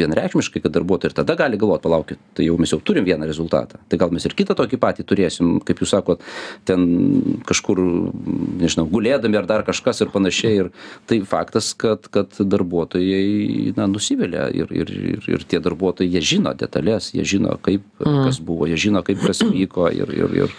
[0.00, 3.80] vienareikšmiškai kad darbuotojai ir tada gali galvot palaukit tai jau mes jau turim vieną rezultatą.
[3.88, 6.24] Tai gal mes ir kitą tokį patį turėsim kaip jūs sakot
[6.68, 6.86] ten
[7.48, 7.80] kažkur
[8.62, 10.54] nežinau gulėdami ar dar kažkas ir panašiai.
[10.56, 10.70] Ir
[11.10, 16.52] tai faktas kad kad darbuotojai na nusivilia ir ir ir ir tie darbuotojai jie žino
[16.54, 20.54] detales jie žino kaip kas buvo jie žino kaip kas vyko ir ir ir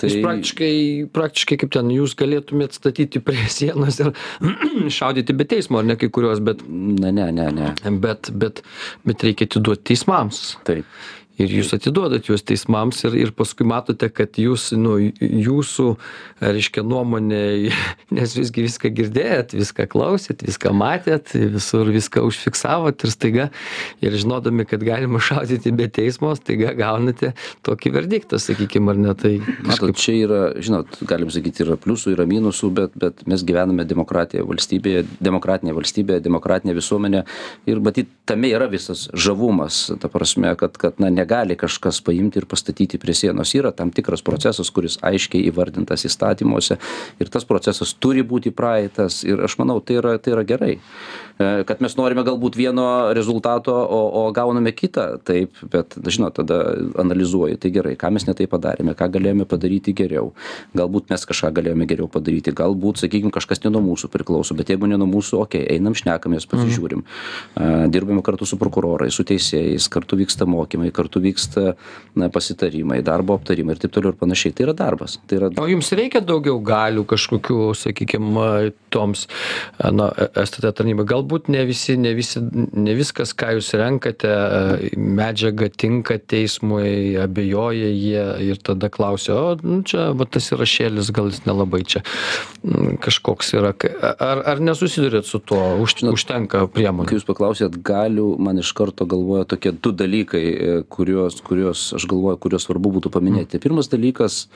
[0.00, 0.74] tai Jūs praktiškai,
[1.14, 4.14] praktiškai kaip ten, jūs galėtumėt statyti prie sienos ir
[4.98, 8.64] šaudyti be teismo, ar ne kai kuriuos, bet, ne ne ne ne bet, bet,
[9.04, 10.46] bet reikia atiduoti teismams.
[10.68, 10.88] taip
[11.40, 15.88] Ir jūs atiduodat juos teismams ir, ir paskui matote, kad jūs, nu, jūsų,
[16.44, 17.42] reiškia, nuomonė,
[18.16, 23.48] nes visgi viską girdėjot, viską klausėt, viską matėt, visur viską užfiksavot ir staiga,
[24.04, 27.34] ir žinodami, kad galima šaudyti be teismo, staiga gaunate
[27.66, 29.34] tokį verdiktą, sakykime, ar ne tai.
[29.66, 34.46] matot čia yra žinot galim sakyt yra pliusų yra minusų bet bet mes gyvename demokratijoje
[34.48, 37.24] valstybėje demokratinėje valstybėje demokratinė visuomenė
[37.70, 42.46] ir matyt tame yra visas žavumas ta prasme kad kad na negali kažkas paimti ir
[42.46, 43.54] pastatyti prie sienos.
[43.56, 46.78] Yra tam tikras procesas kuris aiškiai įvardintas įstatymuose
[47.20, 50.74] ir tas procesas turi būti praeitas ir aš manau tai yra tai yra gerai.
[51.38, 56.60] E, kad mes norime galbūt vieno rezultato o o gauname kitą taip bet žinot tada
[57.00, 60.32] analizuoji tai gerai ką mes ne taip padarėme ką galėjome padaryti geriau.
[60.76, 64.90] Galbūt mes kažką galėjome geriau padaryti galbūt sakykim kažkas ne nuo mūsų priklauso bet jeigu
[64.90, 67.04] ne nuo mūsų okei einam šnekamės pasižiūrim.
[67.56, 71.74] A dirbame kartu su prokurorais su teisėjais kartu vyksta mokymai kartu metu vyksta
[72.14, 74.54] na pasitarimai darbo aptarimai ir taip toliau ir panašiai.
[74.54, 75.18] Tai yra darbas.
[75.26, 78.38] Tai yra o jums reikia daugiau galių kažkokių sakykim
[78.94, 79.26] toms
[79.82, 80.10] na
[80.46, 81.06] stt tarnybai?
[81.10, 84.30] Galbūt ne visi ne visi ne viskas ką jūs renkate
[84.94, 91.32] medžiaga tinka teismui abejoja jie ir tada klausia o nu čia va tas įrašėlis gal
[91.32, 92.04] jis nelabai čia
[93.02, 93.74] kažkoks yra.
[94.22, 95.74] Ar ar nesusiduriat su tuo?
[95.82, 97.10] Už užtenka priemonių?
[97.10, 100.44] kai jūs paklausėt galių man iš karto galvoje tokie du dalykai
[101.04, 103.60] kuriuos kuriuos aš galvoju kuriuos svarbu būtų paminėti.
[103.60, 104.46] Pirmas dalykas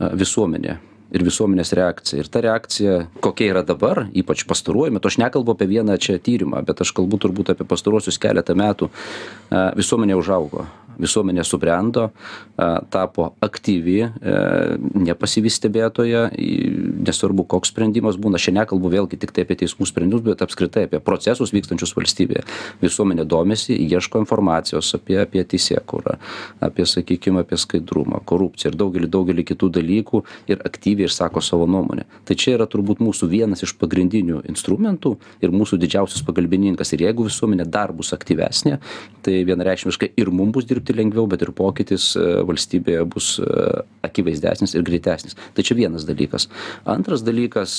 [0.00, 0.78] visuomenė
[1.12, 2.22] ir visuomenės reakcija.
[2.22, 6.64] Ir ta reakcija kokia yra dabar ypač pastaruoju metu aš nekalbu apie vieną čia tyrimą
[6.66, 8.90] bet aš kalbu turbūt apie pastaruosius keletą metų
[9.78, 10.66] visuomenė užaugo
[11.00, 12.10] visuomenė subrendo
[12.92, 14.10] tapo aktyvi e,
[14.78, 20.44] ne pasyvi stebėtoja nesvarbu koks sprendimas būna čia nekalbu vėlgi tiktai apie teismų sprendimus bet
[20.44, 22.44] apskritai apie procesus vykstančius valstybėje.
[22.82, 26.18] Visuomenė domisi ieško informacijos apie apie teisėkūrą
[26.62, 32.06] apie sakykim apie skaidrumą korupciją ir daugelį daugelį kitų dalykų ir aktyviai išsako savo nuomonę.
[32.28, 36.92] Tai čia yra turbūt mūsų vienas iš pagrindinių instrumentų ir mūsų didžiausias pagalbininkas.
[36.94, 38.78] Ir jeigu visuomenė dar bus aktyvesnė
[39.22, 43.28] tai vienareikšmiškai ir mum bus dirbti lengviau bet ir pokytis valstybėje bus
[44.02, 45.38] akivaizdesnis ir greitesnis.
[45.54, 46.48] Tai čia vienas dalykas.
[46.88, 47.78] Antras dalykas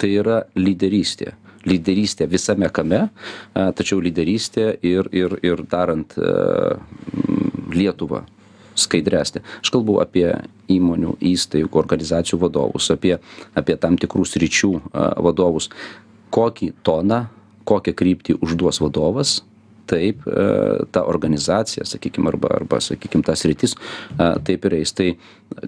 [0.00, 1.34] tai yra lyderystė.
[1.68, 3.06] Lyderystė visame kame
[3.52, 6.16] tačiau lyderystė ir ir ir darant
[7.70, 8.24] lietuvą
[8.80, 9.42] skaidresnę.
[9.60, 10.28] Aš kalbu apie
[10.72, 13.18] įmonių įstaigų organizacijų vadovus apie
[13.58, 14.72] apie tam tikrų sričių
[15.20, 15.68] vadovus.
[16.30, 17.26] Kokį toną
[17.68, 19.40] kokią kryptį užduos vadovas
[19.90, 20.24] taip
[20.94, 23.76] ta organizacija sakykim arba arba sakykim ta sritis
[24.18, 24.94] taip ir eis.
[24.96, 25.10] Tai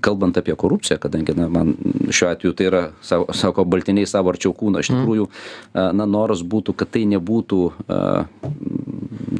[0.04, 1.74] kalbant apie korupciją kadangi na man
[2.10, 5.28] šiuo atveju tai yra sau sako baltiniai savo arčiau kūno iš tikrųjų
[5.98, 7.60] na noras būtų kad tai nebūtų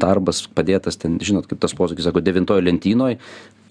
[0.03, 3.17] darbas padėtas ten žinot kaip tas posakis sako devintoj lentynoj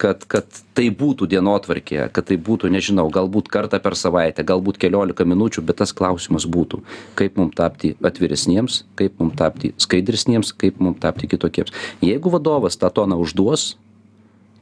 [0.03, 5.27] kad kad tai būtų dienotvarkėje kad tai būtų nežinau galbūt kartą per savaitę galbūt keliolika
[5.27, 6.81] minučių bet tas klausimas būtų
[7.19, 11.73] kaip mum tapti atviresniems kaip mum tapti skaidresniems kaip mum tapti kitokiems.
[12.03, 13.73] Jeigu vadovas tą toną užduos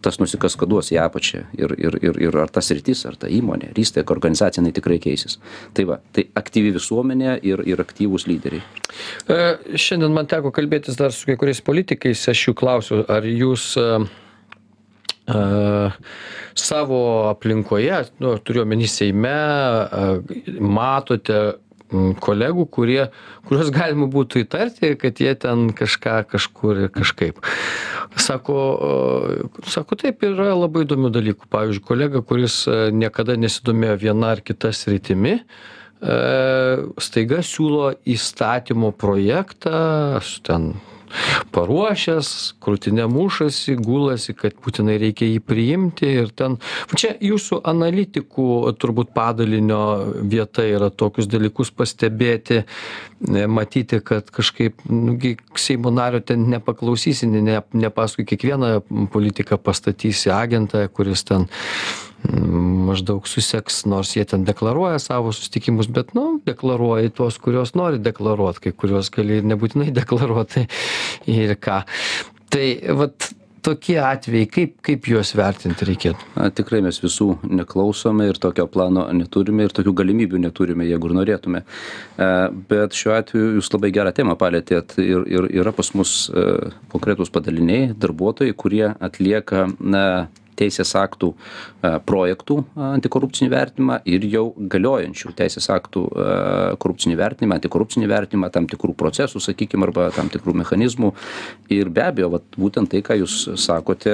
[0.02, 3.82] tas nusikaskaduos į apačią ir ir ir ir ar ta sritis ar ta įmonė ar
[3.84, 5.38] įstaiga organizacija jinai tikrai keisis.
[5.78, 8.64] Tai va tai aktyvi visuomenė ir ir aktyvūs lyderiai.
[9.30, 13.76] E šiandien man teko kalbėtis dar su kai kuriais politikais aš jų klausiau ar jūs
[15.28, 15.92] a
[16.56, 19.36] savo aplinkoje nu turiu omeny seime
[20.60, 21.42] matote
[21.92, 23.02] kolegų kurie
[23.48, 27.42] kuriuos galima būtų įtarti kad jie ten kažką kažkur ir kažkaip.
[28.16, 28.58] Sako
[29.68, 31.50] sako taip yra labai įdomių dalykų.
[31.52, 32.64] Pavyzdžiui kolega kuris
[32.96, 35.42] niekada nesidomėjo viena ar kita sritimi
[36.02, 40.74] staiga siūlo įstatymo projektą ten
[41.52, 42.30] paruošęs
[42.64, 46.58] krūtine mušasi gulasi kad būtinai reikia jį priimti ir ten
[46.96, 48.48] čia jūsų analitikų
[48.82, 49.82] turbūt padalinio
[50.34, 52.62] vieta yra tokius dalykus pastebėti
[53.52, 55.18] matyti kad kažkaip nu
[55.60, 58.74] seimo nario ten nepaklausysi ne ne paskui kiekvieną
[59.14, 61.48] politiką pastatysi agentą kuris ten
[62.30, 68.62] maždaug suseks nors jie ten deklaruoja savo susitikimus bet nu deklaruoji tuos kuriuos nori deklaruot
[68.64, 70.66] kai kuriuos gali ir nebūtinai deklaruot tai
[71.30, 71.84] ir ką.
[72.52, 72.66] Tai
[73.00, 73.32] vat
[73.62, 76.50] tokie atvejai kaip kaip juos vertinti reikėtų?
[76.58, 81.64] Tikrai mes visų neklausome ir tokio plano neturime ir tokių galimybių neturime jeigu ir norėtume.
[82.72, 86.16] Bet šiuo atveju jūs labai gerą temą palietėt ir ir yra pas mus
[86.94, 90.06] konkretūs padaliniai darbuotojai kurie atlieka na
[90.60, 91.32] teisės aktų
[92.06, 96.04] projektų antikorupcinį vertinimą ir jau galiojančių teisės aktų
[96.82, 101.14] korupcinį vertinimą antikorupcinį vertinimą tam tikrų procesų sakykim arba tam tikrų mechanizmų.
[101.74, 104.14] Ir be abejo vat būtent tai ką jūs sakote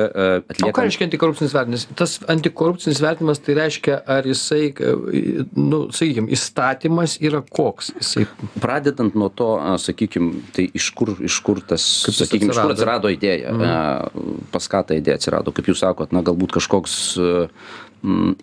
[0.64, 1.88] o ką reiškia antikorupcinis vertinimas?
[2.00, 4.72] Tas antikorupcinis vertinimas tai reiškia ar jisai
[5.58, 8.28] nu sakykim įstatymas yra koks jisai?
[8.64, 9.50] Pradedant nuo to
[9.82, 13.12] sakykim tai iš kur iš kur tas sakykim iš kur atsirado?
[13.18, 13.54] idėja
[14.54, 15.54] pas ką ta idėja atsirado?
[15.56, 16.98] Kaip jūs sakot na galbūt kažkoks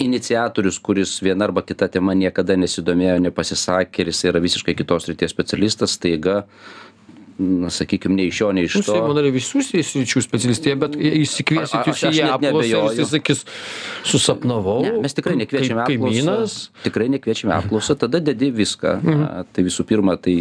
[0.03, 5.33] iniciatorius kuris viena arba kita tema niekada nesidomėjo nepasisakė ir jisai yra visiškai kitos srities
[5.37, 6.43] specialistas staiga
[7.39, 8.95] na sakykim nei iš šio nei iš to.
[8.95, 13.43] Seimo nariai visų sričių specialistai bet išsikviesit jūs į apklausą ir jisai sakys
[14.07, 16.37] susapnavau ne mes tikrai nekviečiam į apklausą.
[16.85, 18.95] tikrai nekviečiam į apklausą tada dedi viską.
[19.55, 20.37] Tai visų pirma tai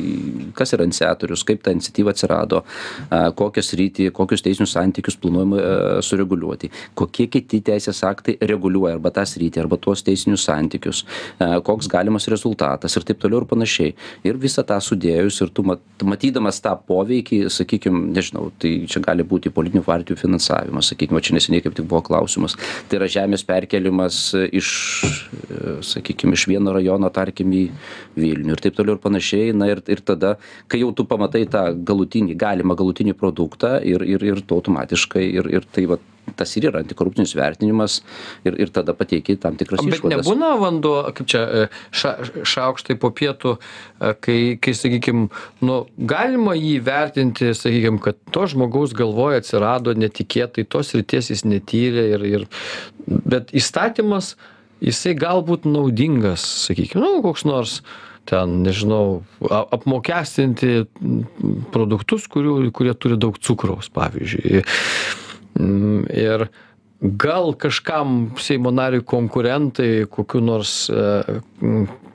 [0.57, 2.63] kas yra iniciatorius kaip ta iniciatyva atsirado
[3.09, 9.63] kokią sritį kokius teisinius santykius planuojama sureguliuoti kokie kiti teisės aktai reguliuoja arba tą sritį
[9.63, 11.03] arba tuos teisinius santykius
[11.65, 13.93] koks galimas rezultatas ir taip toliau ir panašiai.
[14.27, 19.25] Ir visą tą sudėjus ir tu mat matydamas tą poveikį sakykim nežinau tai čia gali
[19.27, 22.57] būti politinių partijų finansavimas sakykim va čia neseniai kaip tik buvo klausimas.
[22.89, 24.19] Tai yra žemės perkėlimas
[24.51, 24.69] iš
[25.93, 27.65] sakykim iš vieno rajono tarkim į
[28.19, 29.51] vilnių ir taip toliau ir panašiai.
[29.57, 30.35] Na ir ir tada
[30.71, 35.51] kai jau tu pamatai tą galutinį galimą galutinį produktą ir ir ir tu automatiškai ir
[35.57, 37.99] ir tai vat tas ir yra antikorupcinis vertinimas
[38.47, 40.23] ir ir tada pateiki tam tikras bet išvadas.
[40.23, 42.13] nebūna vanduo kaip čia e, ša
[42.53, 45.27] šaukštai po pietų e, kai kai sakykim
[45.67, 52.07] nu galima jį vertinti sakykim kad to žmogaus galvoj atsirado netikėtai tos srities jis netyrė
[52.15, 52.47] ir ir
[53.07, 54.33] bet įstatymas
[54.83, 57.81] jisai galbūt naudingas sakykim nu koks nors
[58.29, 60.85] ten nežinau apmokestinti
[61.75, 64.63] produktus kurių kurie turi daug cukraus pavyzdžiui
[65.59, 66.47] ir
[67.03, 71.41] gal kažkam seimo nariui konkurentai kokių nors e,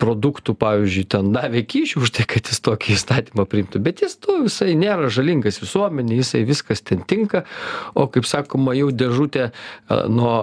[0.01, 3.83] produktų pavyzdžiui ten davė kyšių už tai kad jis tokį įstatymą priimtų.
[3.85, 7.45] Bet jis to visai nėra žalingas visuomenei jisai viskas ten tinka.
[7.93, 9.53] O kaip sakoma jau dėžutė e,
[10.09, 10.35] nuo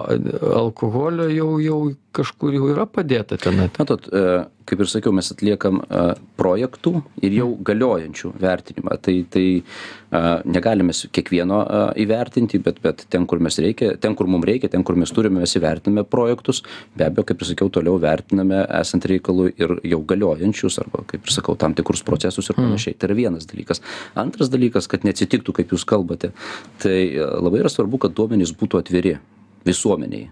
[0.62, 1.80] alkoholio jau jau
[2.16, 5.80] kažkur jau yra padėta tenai matot e, kaip ir sakiau mes atliekam
[6.38, 8.96] projektų ir jau galiojančių vertinimą.
[9.02, 9.44] Tai tai
[10.46, 11.60] negalime kiekvieno
[12.02, 15.42] įvertinti bet bet ten kur mes reikia ten kur mum reikia ten kur mes turime
[15.42, 16.62] mes įvertiname projektus.
[16.96, 21.36] Be abejo kaip ir sakiau toliau vertiname esant reikalui ir jau galiojančius arba kaip ir
[21.36, 22.96] sakau tam tikrus procesus ir panašiai.
[22.98, 23.82] Tai yra vienas dalykas.
[24.18, 26.32] Antras dalykas kad neatsitiktų kaip jūs kalbate
[26.82, 29.16] tai labai yra svarbu kad duomenys būtų atviri
[29.66, 30.26] visuomenei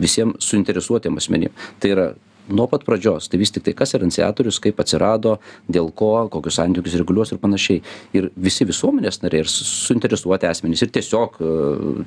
[0.00, 1.52] visiem suinteresuotiem asmenim.
[1.80, 2.06] Tai yra
[2.54, 3.28] nuo pat pradžios.
[3.30, 7.82] Tai vis tiktai kas yra iniciatorius kaip atsirado dėl ko kokius santykius reguliuos ir panašiai.
[8.16, 11.56] Ir visi visuomenės nariai ir suinteresuoti asmenys ir tiesiog e,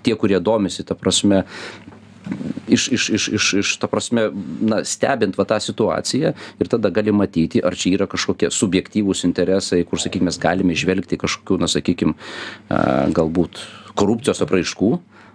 [0.05, 1.43] tie kurie domisi ta prasme
[2.67, 4.29] iš iš iš iš iš ta prasme
[4.61, 9.83] na stebint va tą situaciją ir tada gali matyti ar čia yra kažkokie subjektyvūs interesai
[9.87, 12.15] kur sakykim mes galime įžvelgti kažkokių na sakykim
[12.69, 13.59] a galbūt
[13.99, 14.91] korupcijos apraiškų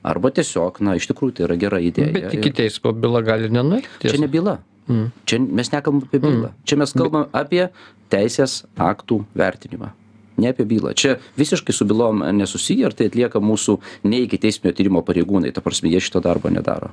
[0.09, 3.89] arba tiesiog na iš tikrųjų tai yra gera idėja bet iki teismo byla gali nenueit
[4.01, 5.09] čia ne byla Mm.
[5.29, 6.51] Čia mes nekalbam apie bylą.
[6.51, 6.67] Mm.
[6.69, 7.69] Čia mes kalbam apie
[8.13, 9.93] teisės aktų vertinimą.
[10.39, 10.95] Ne apie bylą.
[10.97, 15.53] Čia visiškai su bylom nesusiję ir tai atlieka mūsų ne iki teisminio tyrimo pareigūnai.
[15.55, 16.93] Ta prasme, jie šito darbo nedaro.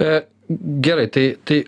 [0.00, 0.24] E,
[0.82, 1.60] gerai, tai, tai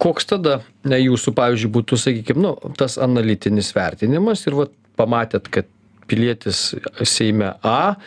[0.00, 5.68] koks tada ne, jūsų, pavyzdžiui, būtų, sakykime, nu, tas analitinis vertinimas ir vat, pamatėt, kad
[6.08, 6.72] pilietis
[7.06, 7.98] Seime A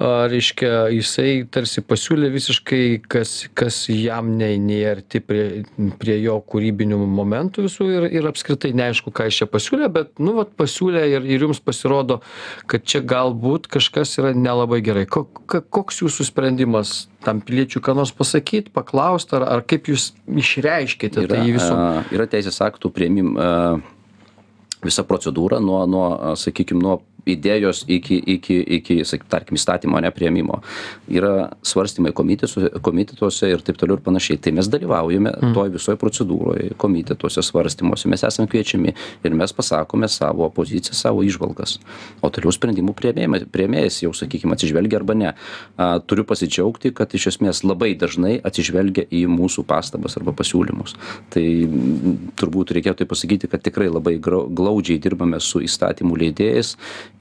[0.00, 5.64] reiškia jisai tarsi pasiūlė visiškai kas kas jam nei nei arti prie
[6.00, 10.38] prie jo kūrybinių momentų visų ir ir apskritai neaišku ką jis čia pasiūlė bet nu
[10.38, 12.20] vat pasiūlė ir ir jums pasirodo
[12.70, 15.04] kad čia galbūt kažkas yra nelabai gerai.
[15.04, 20.14] Ko ka koks jūsų sprendimas tam piliečiui ką nors pasakyt paklaust ar ar kaip jūs
[20.24, 23.36] išreiškiate tai visuomenei yra teisės aktų priėmim
[24.80, 30.60] visa procedūra nuo nuo sakykim nuo idėjos iki iki iki sak tarkim įstatymo ane priėmimo.
[31.10, 34.40] Yra svarstymai komitesuose komitetuose ir taip toliau ir panašiai.
[34.40, 38.08] Tai mes dalyvaujame toj visoj procedūroj komitetuose svarstymuose.
[38.10, 41.78] Mes esam kviečiami ir mes pasakome savo poziciją savo įžvalgas
[42.20, 45.32] o toliau sprendimų priėmėjai priėmėjas jau sakykim atsižvelgia arba ne.
[45.80, 50.96] A turiu pasidžiaugti kad iš esmės labai dažnai atsižvelgia į mūsų pastabas arba pasiūlymus.
[51.32, 51.44] Tai
[52.40, 56.76] turbūt reikėtų pasakyti kad tikrai labai glaudžiai dirbame su įstatymų leidėjais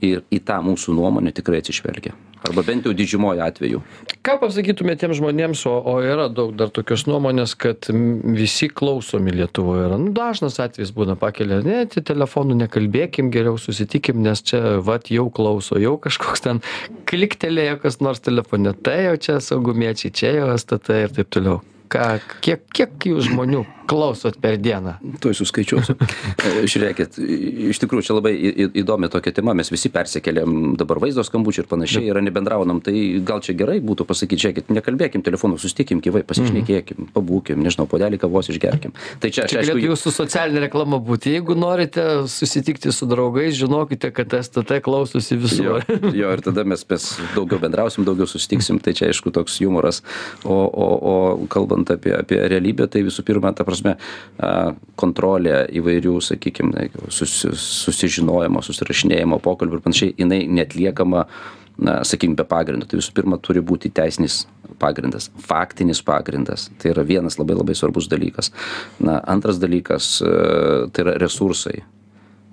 [0.05, 2.15] ir į tą mūsų nuomonę tikrai atsižvelgia.
[2.47, 3.81] Arba bent jau didžiumoj atvejų
[4.29, 7.87] ką pasakytumėt tiems žmonėms o o yra daug dar tokios nuomonės kad
[8.35, 9.97] visi klausomi lietuvoj yra?
[10.01, 15.29] Nu dažnas atvejis būna pakelia ne te telefonu nekalbėkim geriau susitikim nes čia vat jau
[15.33, 16.61] klauso jau kažkoks ten
[17.09, 18.75] kliktelėjo kas nors telefone.
[18.85, 21.63] Tai jau čia saugumiečiai čia jau stt ir taip toliau.
[21.89, 24.95] Ką kiek kiek jūs žmonių klausot per dieną?
[25.23, 25.95] Tuoj suskaičiuosiu.
[26.71, 27.17] Žiūrėkit,
[27.71, 28.33] iš tikrųjų čia labai
[28.81, 33.41] įdomi tokia tema, mes visi persikeliam dabar vaizdo skambučių ir panašiai, yra nebendraunam, tai gal
[33.45, 37.11] čia gerai būtų pasakyti, žiūrėkit, nekalbėkim telefonu, sustikim gyvai, pasišnekėkim, mhm.
[37.15, 38.93] pabūkim, nežinau, podelį kavos išgerkim.
[39.23, 41.33] Tai čia, čia aišku, jūsų socialinė reklama būti.
[41.37, 45.63] Jeigu norite susitikti su draugais, žinokite, kad STT klausosi visų.
[45.65, 45.79] Jo,
[46.13, 50.01] jo, ir tada mes, mes daugiau bendrausim, daugiau susitiksim, tai čia aišku toks humoras.
[50.43, 51.15] O, o, o
[51.51, 53.95] kalbant apie, apie realybę, tai visų pirma, ta prasme, prasme
[54.99, 56.73] kontrolė įvairių sakykim
[57.13, 61.25] susi susižinojimo susirašinėjimo pokalbių ir panašiai jinai neatliekama
[61.79, 62.87] na sakykim be pagrindo.
[62.87, 64.41] Tai visų pirma turi būti teisinis
[64.79, 66.67] pagrindas faktinis pagrindas.
[66.79, 68.51] Tai yra vienas labai labai svarbus dalykas.
[68.99, 71.79] Na antras dalykas tai yra resursai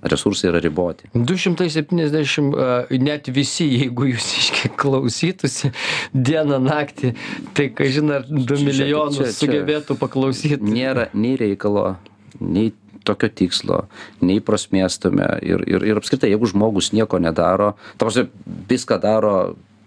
[0.02, 1.08] resursai yra riboti.
[1.14, 5.72] 270, net visi, jeigu jūs iškiek klausytųsi
[6.12, 7.14] dieną naktį,
[7.56, 10.60] tai kažin ar 2 milijonus čia, čia, čia sugebėtų paklausyti.
[10.66, 11.94] Nėra nei reikalo,
[12.40, 12.72] nei
[13.06, 13.84] tokio tikslo
[14.24, 18.26] nei prasmės tame ir ir ir apskritai jeigu žmogus nieko nedaro ta prasme
[18.70, 19.36] viską daro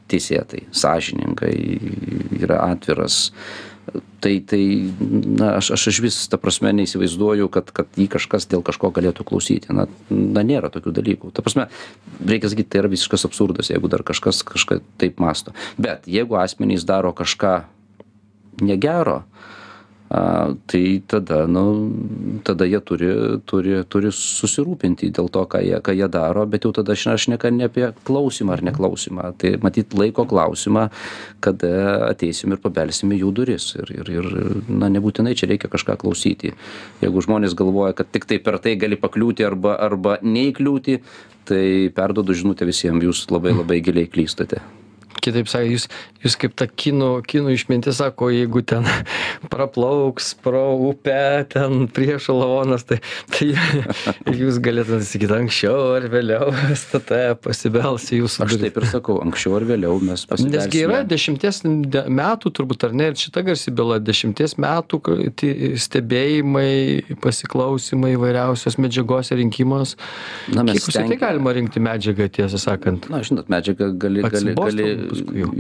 [0.09, 1.55] teisėtai sąžiningai
[2.39, 3.29] yra atviras
[4.23, 4.61] tai tai
[5.39, 9.73] na aš aš išvis ta prasme neįsivaizduoju kad kad jį kažkas dėl kažko galėtų klausyti.
[9.75, 11.33] Na na nėra tokių dalykų.
[11.33, 11.67] Ta prasme
[12.25, 15.55] reikia sakyt tai yra visiškas absurdas jeigu dar kažkas kažką taip mąsto.
[15.77, 17.63] Bet jeigu asmenys daro kažką
[18.61, 19.23] negero
[20.09, 21.93] a tai tada nu
[22.43, 23.09] tada jie turi
[23.45, 27.51] turi turi susirūpinti dėl to ką jie ką jie daro bet jau tada šne šneka
[27.53, 30.87] ne apie klausymą ar neklausymą tai matyt laiko klausimą
[31.45, 31.69] kada
[32.09, 34.31] ateisim ir pabelsim į jų duris ir ir ir
[34.67, 36.55] na nebūtinai čia reikia kažką klausyti.
[37.03, 40.99] Jeigu žmonės galvoja kad tiktai per tai gali pakliūti arba arba neįkliūti
[41.49, 44.65] tai perduodu žinutę visiem jūs labai labai giliai klystate
[45.23, 45.87] kitaip sakant jūs
[46.23, 48.87] jūs kaip ta kinų kinų išmintis sako jeigu ten
[49.53, 53.01] praplauks pro upę ten priešo lavonas tai
[53.33, 53.51] tai
[54.41, 59.57] jūs galėtumėt sakyt anksčiau ar vėliau stt pasibels į jūsų aš taip ir sakau anksčiau
[59.59, 61.61] ar vėliau mes nes gi yra pasibelsime dešimties
[61.93, 63.09] de metų turbūt ar ne?
[63.11, 64.99] Ir šita garsi byla dešimties metų
[65.79, 69.95] stebėjimai pasiklausymai įvairiausios medžiagos rinkimas.
[70.53, 73.09] Na mes kiek apskritai stengia galima rinkti medžiagą tiesą sakant?
[73.11, 74.89] Na žinot medžiagą gali gali gali
[75.39, 75.51] jau.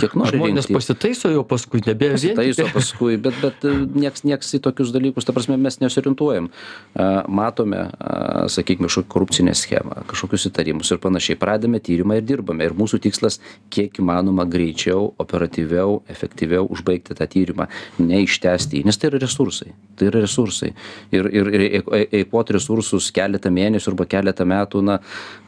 [0.00, 0.76] Kiek nori žmonės rinkti.
[0.76, 5.26] pasitaiso jau paskui nebe vien pasitaiso paskui bet bet e, nieks nieks į tokius dalykus
[5.28, 6.50] ta prasme mes nesiorientuojam.
[6.96, 11.38] A matome a sakykim kažkokią korupcinę schemą kažkokius įtarimus ir panašiai.
[11.40, 12.66] Pradedame tyrimą ir dirbame.
[12.66, 13.40] Ir mūsų tikslas
[13.72, 17.68] kiek įmanoma greičiau operatyviau efektyviau užbaigti tą tyrimą
[18.02, 19.72] neištęsti jį nes tai yra resursai.
[19.96, 20.72] Tai yra resursai.
[21.14, 24.98] Ir ir ir eik ei eikvot resursus keletą mėnesių arba keletą metų na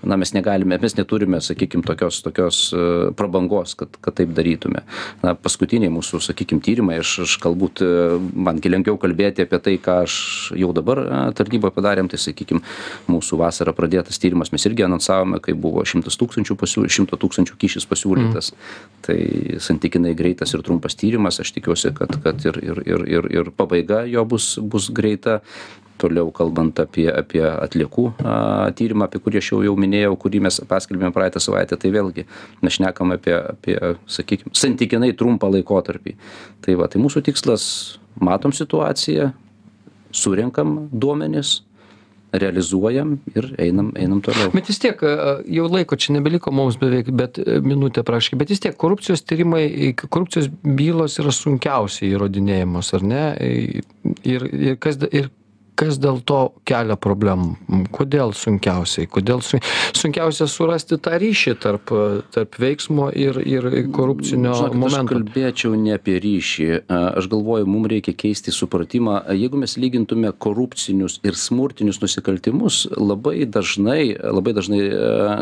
[0.02, 4.82] na mes negalime mes neturime sakykim tokios tokios e, prabangos kad kad taip darytume.
[5.22, 10.02] Na paskutiniai mūsų sakykim tyrimai aš aš galbūt e, man lengviau kalbėti apie tai ką
[10.04, 12.62] aš jau dabar a tarnyboj padarėm tai sakykim
[13.08, 17.88] mūsų vasarą pradėtas tyrimas mes irgi anonsavome kai buvo šimtas tūkstančių pasiū šimto tūkstančių kyšis
[17.88, 18.52] pasiūlytas.
[19.06, 19.18] Tai
[19.62, 24.04] santykinai greitas ir trumpas tyrimas aš tikiuosi kad kad ir ir ir ir ir pabaiga
[24.06, 25.40] jo bus bus greita
[26.00, 28.06] toliau kalbant apie apie atliekų
[28.78, 32.26] tyrimą apie kurį aš jau jau minėjau kurį mes paskelbėm praeitą savaitę tai vėlgi
[32.62, 36.16] mes šnekam apie apie sakykim santykinai trumpą laikotarpį.
[36.64, 37.64] Tai va tai mūsų tikslas
[38.20, 39.32] matom situaciją
[40.14, 41.58] surenkam duomenis
[42.32, 44.50] realizuojam ir einam einam toliau.
[44.52, 48.60] Bet vis tiek jau laiko čia nebeliko mums beveik bet e, minutė praktiškai bet vis
[48.64, 53.24] tiek korupcijos tyrimai korupcijos bylos yra sunkiausiai įrodinėjamos ar ne?
[53.40, 53.82] I
[54.28, 55.30] ir ir kas ir
[55.78, 57.86] kas dėl to kelia problemų?
[57.94, 59.08] Kodėl sunkiausiai?
[59.10, 59.60] Kodėl su
[59.96, 61.92] sunkiausia surasti tą ryšį tarp
[62.34, 65.14] tarp veiksmo ir ir korupcinio momento?
[65.14, 66.68] kalbėčiau ne apie ryšį.
[66.90, 69.20] A aš galvoju mum reikia keisti supratimą.
[69.38, 74.82] Jeigu mes lygintume korupcinius ir smurtinius nusikaltimus labai dažnai labai dažnai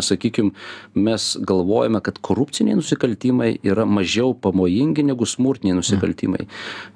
[0.05, 0.53] sakykim
[0.95, 6.47] mes galvojame kad korupciniai nusikaltimai yra mažiau pavojingi negu smurtiniai nusikaltimai.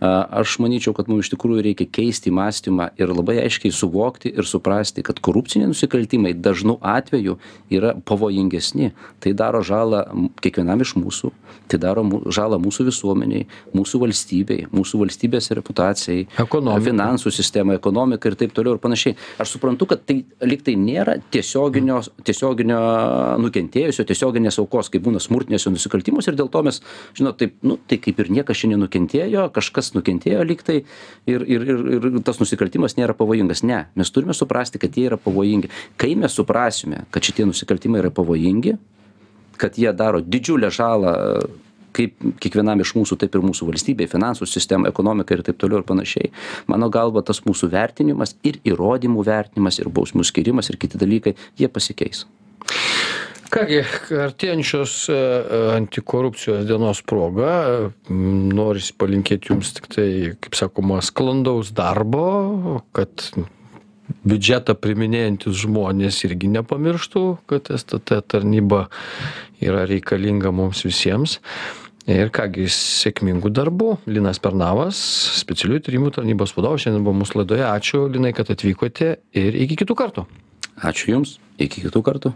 [0.00, 5.04] Aš manyčiau kad mum iš tikrųjų reikia keisti mąstymą ir labai aiškiai suvokti ir suprasti
[5.06, 7.38] kad korupciniai nusikaltimai dažnu atveju
[7.70, 8.92] yra pavojingesni.
[9.20, 10.04] Tai daro žalą
[10.42, 11.32] kiekvienam iš mūsų
[11.70, 12.02] tai daro
[12.32, 16.26] žalą mūsų visuomenei mūsų valstybei mūsų valstybės reputacijai
[16.84, 19.16] finansų sistemai ekonomikai ir taip toliau ir panašiai.
[19.42, 22.80] Aš suprantu kad tai lyg tai nėra tiesioginio tiesioginio
[23.42, 26.80] nukentėjusio tiesioginės aukos kaip būna smurtiniuose nusikaltimuose ir dėl to mes
[27.18, 30.80] žinot taip nu tai kaip ir niekas čia nenukentėjo kažkas nukentėjo lyg tai
[31.30, 33.64] ir ir ir ir tas nusikaltimas nėra pavojingas.
[33.68, 35.70] Ne mes turime suprasti kad jie yra pavojingi.
[36.00, 38.76] Kai mes suprasime kad šitie nusikaltimai yra pavojingi
[39.60, 41.12] kad jie daro didžiulę žalą
[41.96, 45.86] kaip kiekvienam iš mūsų taip ir mūsų valstybei finansų sistemai ekonomikai ir taip toliau ir
[45.88, 46.30] panašiai
[46.70, 51.68] mano galva tas mūsų vertinimas ir įrodymų vertinimas ir bausmių skyrimas ir kiti dalykai jie
[51.68, 52.24] pasikeis
[53.50, 53.80] ką gi
[54.22, 57.52] artėjančios e, e, antikorupcijos dienos proga
[58.10, 63.26] norisi palinkėt jums tiktai kaip sakoma sklandaus darbo kad
[64.26, 68.86] biudžetą priiminėjantys žmonės irgi nepamirštų kad stt tarnyba
[69.62, 71.38] yra reikalinga mums visiems.
[72.10, 73.90] Ir ką gi sėkmingų darbų.
[74.10, 74.98] Linas pernavas
[75.42, 77.66] specialiųjų tyrimų tarnybos vadovas šiandien buvo mūsų laidoje.
[77.68, 80.26] Ačiū linai kad atvykote ir iki kitų kartų.
[80.80, 81.38] Ačiū jums.
[81.60, 82.32] Iki kitų kartų